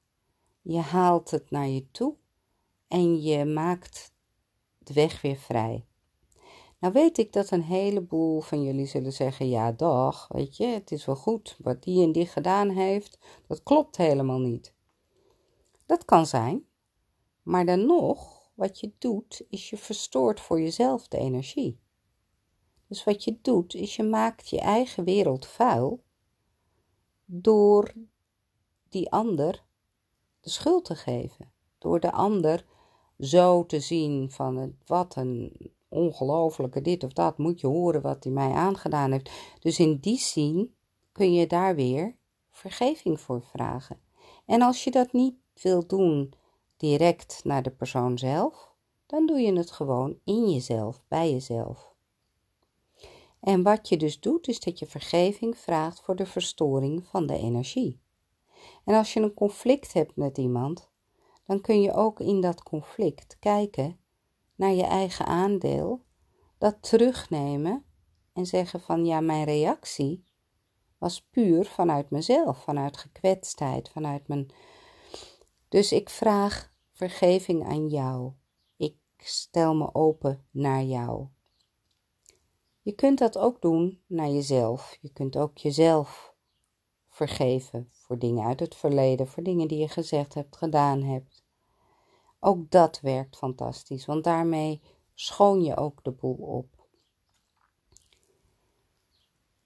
je 0.62 0.78
haalt 0.78 1.30
het 1.30 1.50
naar 1.50 1.68
je 1.68 1.90
toe 1.90 2.14
en 2.88 3.22
je 3.22 3.44
maakt 3.44 4.12
de 4.78 4.92
weg 4.92 5.20
weer 5.20 5.36
vrij. 5.36 5.86
Nou 6.78 6.92
weet 6.92 7.18
ik 7.18 7.32
dat 7.32 7.50
een 7.50 7.62
heleboel 7.62 8.40
van 8.40 8.62
jullie 8.62 8.86
zullen 8.86 9.12
zeggen: 9.12 9.48
ja, 9.48 9.72
dag, 9.72 10.28
weet 10.28 10.56
je, 10.56 10.66
het 10.66 10.92
is 10.92 11.04
wel 11.04 11.16
goed. 11.16 11.56
Wat 11.58 11.82
die 11.82 12.02
en 12.02 12.12
die 12.12 12.26
gedaan 12.26 12.68
heeft, 12.68 13.18
dat 13.46 13.62
klopt 13.62 13.96
helemaal 13.96 14.40
niet. 14.40 14.74
Dat 15.86 16.04
kan 16.04 16.26
zijn, 16.26 16.64
maar 17.42 17.66
dan 17.66 17.86
nog, 17.86 18.50
wat 18.54 18.80
je 18.80 18.92
doet, 18.98 19.44
is 19.48 19.70
je 19.70 19.76
verstoort 19.76 20.40
voor 20.40 20.60
jezelf 20.60 21.08
de 21.08 21.18
energie. 21.18 21.78
Dus 22.88 23.04
wat 23.04 23.24
je 23.24 23.38
doet, 23.42 23.74
is 23.74 23.96
je 23.96 24.02
maakt 24.02 24.48
je 24.48 24.60
eigen 24.60 25.04
wereld 25.04 25.46
vuil 25.46 26.02
door 27.24 27.94
die 28.88 29.10
ander 29.10 29.64
de 30.40 30.50
schuld 30.50 30.84
te 30.84 30.94
geven. 30.94 31.52
Door 31.78 32.00
de 32.00 32.12
ander 32.12 32.66
zo 33.18 33.66
te 33.66 33.80
zien 33.80 34.30
van 34.30 34.76
wat 34.86 35.16
een 35.16 35.72
ongelofelijke 35.88 36.80
dit 36.80 37.04
of 37.04 37.12
dat, 37.12 37.38
moet 37.38 37.60
je 37.60 37.66
horen 37.66 38.02
wat 38.02 38.24
hij 38.24 38.32
mij 38.32 38.52
aangedaan 38.52 39.12
heeft. 39.12 39.30
Dus 39.60 39.78
in 39.78 39.96
die 39.96 40.18
zin 40.18 40.74
kun 41.12 41.32
je 41.32 41.46
daar 41.46 41.74
weer 41.74 42.16
vergeving 42.50 43.20
voor 43.20 43.42
vragen. 43.42 44.00
En 44.46 44.62
als 44.62 44.84
je 44.84 44.90
dat 44.90 45.12
niet 45.12 45.34
wil 45.62 45.86
doen 45.86 46.32
direct 46.76 47.40
naar 47.44 47.62
de 47.62 47.70
persoon 47.70 48.18
zelf, 48.18 48.74
dan 49.06 49.26
doe 49.26 49.38
je 49.38 49.52
het 49.52 49.70
gewoon 49.70 50.18
in 50.24 50.50
jezelf, 50.50 51.02
bij 51.08 51.30
jezelf. 51.30 51.96
En 53.40 53.62
wat 53.62 53.88
je 53.88 53.96
dus 53.96 54.20
doet, 54.20 54.48
is 54.48 54.60
dat 54.60 54.78
je 54.78 54.86
vergeving 54.86 55.58
vraagt 55.58 56.00
voor 56.00 56.16
de 56.16 56.26
verstoring 56.26 57.06
van 57.06 57.26
de 57.26 57.38
energie. 57.38 58.00
En 58.84 58.94
als 58.94 59.12
je 59.12 59.20
een 59.20 59.34
conflict 59.34 59.92
hebt 59.92 60.16
met 60.16 60.38
iemand, 60.38 60.90
dan 61.46 61.60
kun 61.60 61.80
je 61.80 61.92
ook 61.92 62.20
in 62.20 62.40
dat 62.40 62.62
conflict 62.62 63.36
kijken 63.38 63.98
naar 64.54 64.72
je 64.72 64.84
eigen 64.84 65.26
aandeel, 65.26 66.04
dat 66.58 66.76
terugnemen 66.80 67.84
en 68.32 68.46
zeggen 68.46 68.80
van 68.80 69.06
ja, 69.06 69.20
mijn 69.20 69.44
reactie 69.44 70.24
was 70.98 71.22
puur 71.30 71.64
vanuit 71.64 72.10
mezelf, 72.10 72.62
vanuit 72.62 72.96
gekwetstheid, 72.96 73.88
vanuit 73.88 74.28
mijn. 74.28 74.50
Dus 75.68 75.92
ik 75.92 76.10
vraag 76.10 76.72
vergeving 76.92 77.64
aan 77.64 77.88
jou. 77.88 78.32
Ik 78.76 78.96
stel 79.16 79.74
me 79.74 79.94
open 79.94 80.46
naar 80.50 80.82
jou. 80.82 81.26
Je 82.88 82.94
kunt 82.94 83.18
dat 83.18 83.38
ook 83.38 83.60
doen 83.60 84.00
naar 84.06 84.28
jezelf. 84.28 84.98
Je 85.00 85.12
kunt 85.12 85.36
ook 85.36 85.58
jezelf 85.58 86.34
vergeven 87.08 87.88
voor 87.92 88.18
dingen 88.18 88.46
uit 88.46 88.60
het 88.60 88.74
verleden, 88.74 89.28
voor 89.28 89.42
dingen 89.42 89.68
die 89.68 89.78
je 89.78 89.88
gezegd 89.88 90.34
hebt, 90.34 90.56
gedaan 90.56 91.02
hebt. 91.02 91.44
Ook 92.40 92.70
dat 92.70 93.00
werkt 93.00 93.36
fantastisch, 93.36 94.06
want 94.06 94.24
daarmee 94.24 94.80
schoon 95.14 95.62
je 95.62 95.76
ook 95.76 96.04
de 96.04 96.10
boel 96.10 96.34
op. 96.34 96.86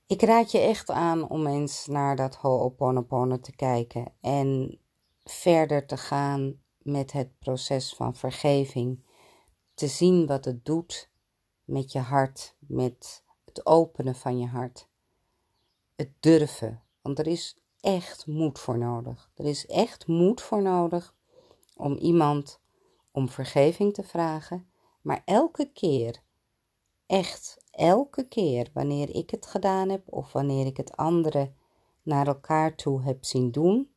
Ik 0.07 0.23
raad 0.23 0.51
je 0.51 0.59
echt 0.59 0.91
aan 0.91 1.29
om 1.29 1.47
eens 1.47 1.87
naar 1.87 2.17
dat 2.17 2.35
Ho'oponopono 2.37 3.41
te 3.41 3.57
kijken 3.57 4.13
en 4.21 4.79
verder 5.25 5.87
te 5.87 5.97
gaan 5.97 6.61
met 6.79 7.13
het 7.13 7.39
proces 7.39 7.95
van 7.95 8.15
vergeving. 8.15 9.05
Te 9.75 9.87
zien 9.87 10.27
wat 10.27 10.45
het 10.45 10.65
doet 10.65 11.11
met 11.65 11.93
je 11.93 11.99
hart, 11.99 12.55
met 12.59 13.25
het 13.45 13.67
openen 13.67 14.15
van 14.15 14.39
je 14.39 14.47
hart. 14.47 14.89
Het 15.97 16.11
durven, 16.21 16.83
want 17.01 17.19
er 17.19 17.27
is 17.27 17.57
echt 17.81 18.27
moed 18.27 18.59
voor 18.59 18.79
nodig. 18.79 19.31
Er 19.35 19.45
is 19.45 19.67
echt 19.67 20.07
moed 20.07 20.41
voor 20.41 20.63
nodig 20.63 21.15
om 21.77 21.97
iemand 21.97 22.61
om 23.11 23.29
vergeving 23.29 23.95
te 23.95 24.03
vragen, 24.03 24.67
maar 25.01 25.23
elke 25.25 25.71
keer, 25.73 26.23
echt 27.07 27.65
elke 27.71 28.29
keer 28.29 28.71
wanneer 28.73 29.15
ik 29.15 29.31
het 29.31 29.47
gedaan 29.47 29.89
heb 29.89 30.13
of 30.13 30.33
wanneer 30.33 30.67
ik 30.67 30.77
het 30.77 30.97
anderen 30.97 31.57
naar 32.03 32.27
elkaar 32.27 32.75
toe 32.75 33.03
heb 33.03 33.25
zien 33.25 33.51
doen, 33.51 33.91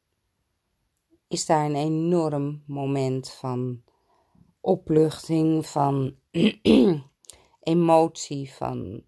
is 1.28 1.46
daar 1.46 1.66
een 1.66 1.76
enorm 1.76 2.64
moment 2.66 3.30
van 3.30 3.84
opluchting, 4.62 5.66
van 5.66 6.16
emotie, 7.66 8.54
van 8.54 9.04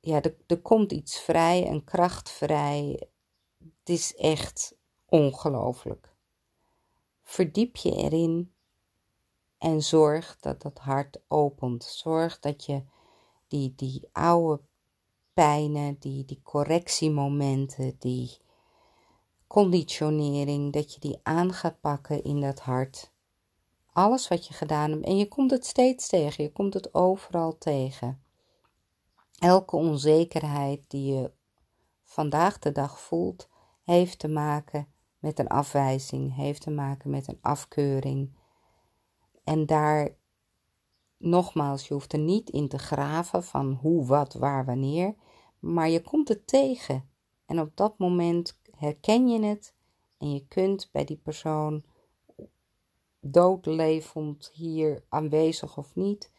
ja, 0.00 0.22
er, 0.22 0.36
er 0.46 0.60
komt 0.60 0.92
iets 0.92 1.20
vrij, 1.20 1.68
een 1.68 1.84
kracht 1.84 2.30
vrij. 2.30 3.08
Het 3.58 3.88
is 3.88 4.16
echt 4.16 4.76
ongelooflijk. 5.06 6.14
Verdiep 7.22 7.76
je 7.76 7.96
erin 7.96 8.52
en 9.58 9.82
zorg 9.82 10.36
dat 10.40 10.62
dat 10.62 10.78
hart 10.78 11.20
opent. 11.28 11.84
Zorg 11.84 12.38
dat 12.40 12.64
je 12.64 12.82
die, 13.48 13.72
die 13.76 14.08
oude 14.12 14.62
pijnen, 15.32 15.96
die, 15.98 16.24
die 16.24 16.40
correctiemomenten, 16.42 17.96
die 17.98 18.38
conditionering, 19.46 20.72
dat 20.72 20.94
je 20.94 21.00
die 21.00 21.20
aan 21.22 21.52
gaat 21.52 21.80
pakken 21.80 22.22
in 22.22 22.40
dat 22.40 22.60
hart. 22.60 23.11
Alles 23.92 24.28
wat 24.28 24.46
je 24.46 24.54
gedaan 24.54 24.90
hebt. 24.90 25.04
En 25.04 25.16
je 25.16 25.28
komt 25.28 25.50
het 25.50 25.66
steeds 25.66 26.08
tegen, 26.08 26.44
je 26.44 26.52
komt 26.52 26.74
het 26.74 26.94
overal 26.94 27.58
tegen. 27.58 28.22
Elke 29.38 29.76
onzekerheid 29.76 30.84
die 30.90 31.14
je 31.14 31.32
vandaag 32.02 32.58
de 32.58 32.72
dag 32.72 33.00
voelt, 33.00 33.48
heeft 33.84 34.18
te 34.18 34.28
maken 34.28 34.88
met 35.18 35.38
een 35.38 35.48
afwijzing, 35.48 36.34
heeft 36.34 36.62
te 36.62 36.70
maken 36.70 37.10
met 37.10 37.28
een 37.28 37.38
afkeuring. 37.40 38.36
En 39.44 39.66
daar, 39.66 40.16
nogmaals, 41.16 41.88
je 41.88 41.94
hoeft 41.94 42.12
er 42.12 42.18
niet 42.18 42.50
in 42.50 42.68
te 42.68 42.78
graven 42.78 43.44
van 43.44 43.72
hoe, 43.72 44.06
wat, 44.06 44.34
waar, 44.34 44.64
wanneer, 44.64 45.14
maar 45.58 45.88
je 45.88 46.02
komt 46.02 46.28
het 46.28 46.46
tegen. 46.46 47.08
En 47.46 47.60
op 47.60 47.76
dat 47.76 47.98
moment 47.98 48.60
herken 48.70 49.28
je 49.28 49.44
het 49.44 49.74
en 50.18 50.32
je 50.32 50.46
kunt 50.46 50.88
bij 50.92 51.04
die 51.04 51.16
persoon 51.16 51.84
doodlevend 53.24 54.50
hier 54.52 55.04
aanwezig 55.08 55.78
of 55.78 55.94
niet, 55.94 56.32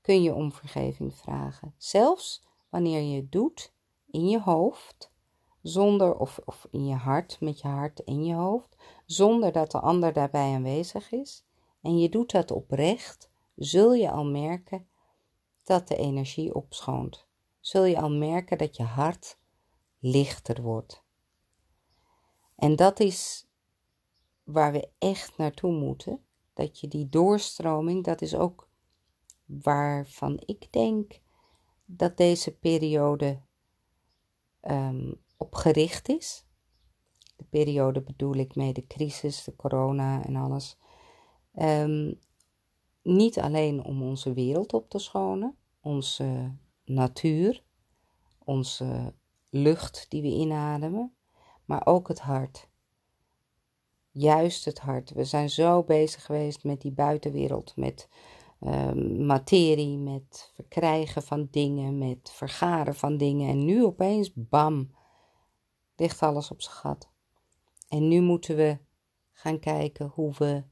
kun 0.00 0.22
je 0.22 0.34
om 0.34 0.52
vergeving 0.52 1.14
vragen. 1.14 1.74
Zelfs 1.76 2.44
wanneer 2.68 3.00
je 3.00 3.16
het 3.16 3.32
doet 3.32 3.72
in 4.10 4.28
je 4.28 4.40
hoofd, 4.40 5.12
zonder, 5.62 6.16
of, 6.16 6.40
of 6.44 6.66
in 6.70 6.86
je 6.86 6.94
hart, 6.94 7.40
met 7.40 7.60
je 7.60 7.68
hart 7.68 8.00
in 8.00 8.24
je 8.24 8.34
hoofd, 8.34 8.76
zonder 9.06 9.52
dat 9.52 9.70
de 9.70 9.80
ander 9.80 10.12
daarbij 10.12 10.54
aanwezig 10.54 11.12
is, 11.12 11.44
en 11.82 11.98
je 11.98 12.08
doet 12.08 12.30
dat 12.30 12.50
oprecht, 12.50 13.30
zul 13.54 13.94
je 13.94 14.10
al 14.10 14.24
merken 14.24 14.88
dat 15.64 15.88
de 15.88 15.96
energie 15.96 16.54
opschoont. 16.54 17.26
Zul 17.60 17.84
je 17.84 18.00
al 18.00 18.10
merken 18.10 18.58
dat 18.58 18.76
je 18.76 18.82
hart 18.82 19.38
lichter 19.98 20.62
wordt. 20.62 21.04
En 22.56 22.76
dat 22.76 23.00
is 23.00 23.46
waar 24.42 24.72
we 24.72 24.88
echt 24.98 25.36
naartoe 25.36 25.72
moeten. 25.72 26.25
Dat 26.56 26.80
je 26.80 26.88
die 26.88 27.08
doorstroming, 27.08 28.04
dat 28.04 28.22
is 28.22 28.34
ook 28.34 28.68
waarvan 29.44 30.42
ik 30.46 30.72
denk 30.72 31.20
dat 31.84 32.16
deze 32.16 32.56
periode 32.56 33.40
um, 34.62 35.20
op 35.36 35.54
gericht 35.54 36.08
is. 36.08 36.46
De 37.36 37.44
periode 37.44 38.00
bedoel 38.00 38.34
ik 38.34 38.54
mee 38.54 38.72
de 38.72 38.86
crisis, 38.86 39.44
de 39.44 39.56
corona 39.56 40.24
en 40.24 40.36
alles. 40.36 40.78
Ehm, 41.54 42.12
niet 43.02 43.40
alleen 43.40 43.84
om 43.84 44.02
onze 44.02 44.32
wereld 44.32 44.72
op 44.72 44.90
te 44.90 44.98
schonen, 44.98 45.56
onze 45.80 46.54
natuur, 46.84 47.62
onze 48.44 49.14
lucht 49.50 50.06
die 50.08 50.22
we 50.22 50.28
inademen, 50.28 51.14
maar 51.64 51.86
ook 51.86 52.08
het 52.08 52.20
hart. 52.20 52.68
Juist 54.18 54.64
het 54.64 54.78
hart. 54.78 55.12
We 55.12 55.24
zijn 55.24 55.50
zo 55.50 55.82
bezig 55.82 56.24
geweest 56.24 56.64
met 56.64 56.80
die 56.80 56.92
buitenwereld, 56.92 57.72
met 57.76 58.08
Ehm, 58.60 59.26
materie, 59.26 59.98
met 59.98 60.50
verkrijgen 60.54 61.22
van 61.22 61.48
dingen, 61.50 61.98
met 61.98 62.30
vergaren 62.32 62.94
van 62.94 63.16
dingen. 63.16 63.48
En 63.48 63.64
nu 63.64 63.84
opeens, 63.84 64.30
bam, 64.34 64.90
ligt 65.96 66.22
alles 66.22 66.50
op 66.50 66.62
zijn 66.62 66.74
gat. 66.74 67.08
En 67.88 68.08
nu 68.08 68.20
moeten 68.20 68.56
we 68.56 68.78
gaan 69.32 69.58
kijken 69.58 70.10
hoe 70.14 70.32
we 70.38 70.62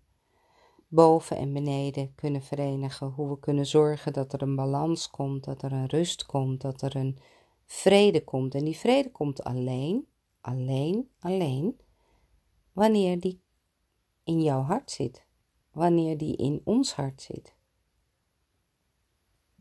boven 0.88 1.36
en 1.36 1.52
beneden 1.52 2.14
kunnen 2.14 2.42
verenigen. 2.42 3.06
Hoe 3.06 3.28
we 3.28 3.38
kunnen 3.38 3.66
zorgen 3.66 4.12
dat 4.12 4.32
er 4.32 4.42
een 4.42 4.56
balans 4.56 5.10
komt, 5.10 5.44
dat 5.44 5.62
er 5.62 5.72
een 5.72 5.88
rust 5.88 6.26
komt, 6.26 6.60
dat 6.60 6.82
er 6.82 6.96
een 6.96 7.18
vrede 7.64 8.24
komt. 8.24 8.54
En 8.54 8.64
die 8.64 8.76
vrede 8.76 9.10
komt 9.10 9.44
alleen, 9.44 10.06
alleen, 10.40 11.10
alleen 11.18 11.80
wanneer 12.74 13.20
die 13.20 13.42
in 14.24 14.42
jouw 14.42 14.62
hart 14.62 14.90
zit. 14.90 15.24
Wanneer 15.72 16.18
die 16.18 16.36
in 16.36 16.60
ons 16.64 16.94
hart 16.94 17.22
zit. 17.22 17.54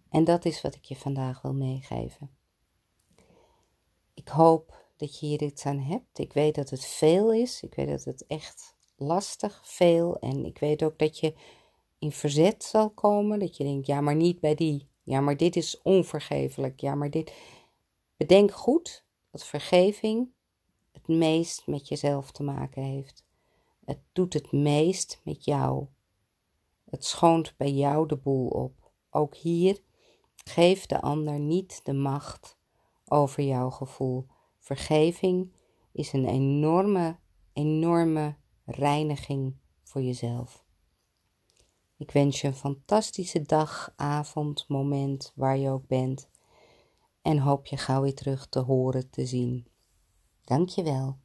En 0.09 0.23
dat 0.23 0.45
is 0.45 0.61
wat 0.61 0.75
ik 0.75 0.83
je 0.83 0.95
vandaag 0.95 1.41
wil 1.41 1.53
meegeven. 1.53 2.29
Ik 4.13 4.27
hoop 4.27 4.85
dat 4.97 5.19
je 5.19 5.25
hier 5.25 5.41
iets 5.41 5.65
aan 5.65 5.79
hebt. 5.79 6.19
Ik 6.19 6.33
weet 6.33 6.55
dat 6.55 6.69
het 6.69 6.85
veel 6.85 7.33
is. 7.33 7.61
Ik 7.61 7.75
weet 7.75 7.87
dat 7.87 8.03
het 8.03 8.25
echt 8.27 8.75
lastig, 8.95 9.61
veel. 9.63 10.19
En 10.19 10.45
ik 10.45 10.57
weet 10.57 10.83
ook 10.83 10.99
dat 10.99 11.19
je 11.19 11.33
in 11.97 12.11
verzet 12.11 12.63
zal 12.63 12.89
komen. 12.89 13.39
Dat 13.39 13.57
je 13.57 13.63
denkt, 13.63 13.87
ja, 13.87 14.01
maar 14.01 14.15
niet 14.15 14.39
bij 14.39 14.55
die. 14.55 14.87
Ja, 15.03 15.21
maar 15.21 15.37
dit 15.37 15.55
is 15.55 15.81
onvergeeflijk. 15.81 16.79
Ja, 16.79 16.95
maar 16.95 17.09
dit. 17.09 17.33
Bedenk 18.17 18.51
goed 18.51 19.05
dat 19.31 19.43
vergeving 19.43 20.32
het 21.05 21.15
meest 21.15 21.67
met 21.67 21.87
jezelf 21.87 22.31
te 22.31 22.43
maken 22.43 22.83
heeft. 22.83 23.25
Het 23.85 23.99
doet 24.11 24.33
het 24.33 24.51
meest 24.51 25.21
met 25.23 25.45
jou. 25.45 25.85
Het 26.89 27.05
schoont 27.05 27.57
bij 27.57 27.71
jou 27.71 28.07
de 28.07 28.17
boel 28.17 28.47
op. 28.47 28.91
Ook 29.09 29.35
hier 29.35 29.81
Geef 30.43 30.85
de 30.85 31.01
ander 31.01 31.39
niet 31.39 31.85
de 31.85 31.93
macht 31.93 32.57
over 33.05 33.43
jouw 33.43 33.69
gevoel. 33.69 34.27
Vergeving 34.59 35.51
is 35.91 36.13
een 36.13 36.25
enorme, 36.25 37.17
enorme 37.53 38.35
reiniging 38.65 39.55
voor 39.83 40.01
jezelf. 40.01 40.63
Ik 41.97 42.11
wens 42.11 42.41
je 42.41 42.47
een 42.47 42.53
fantastische 42.53 43.41
dag, 43.41 43.93
avond, 43.95 44.65
moment 44.67 45.31
waar 45.35 45.57
je 45.57 45.69
ook 45.69 45.87
bent. 45.87 46.29
En 47.21 47.37
hoop 47.37 47.65
je 47.65 47.77
gauw 47.77 48.01
weer 48.01 48.15
terug 48.15 48.47
te 48.47 48.59
horen, 48.59 49.09
te 49.09 49.25
zien. 49.25 49.67
Dank 50.43 50.69
je 50.69 50.83
wel. 50.83 51.22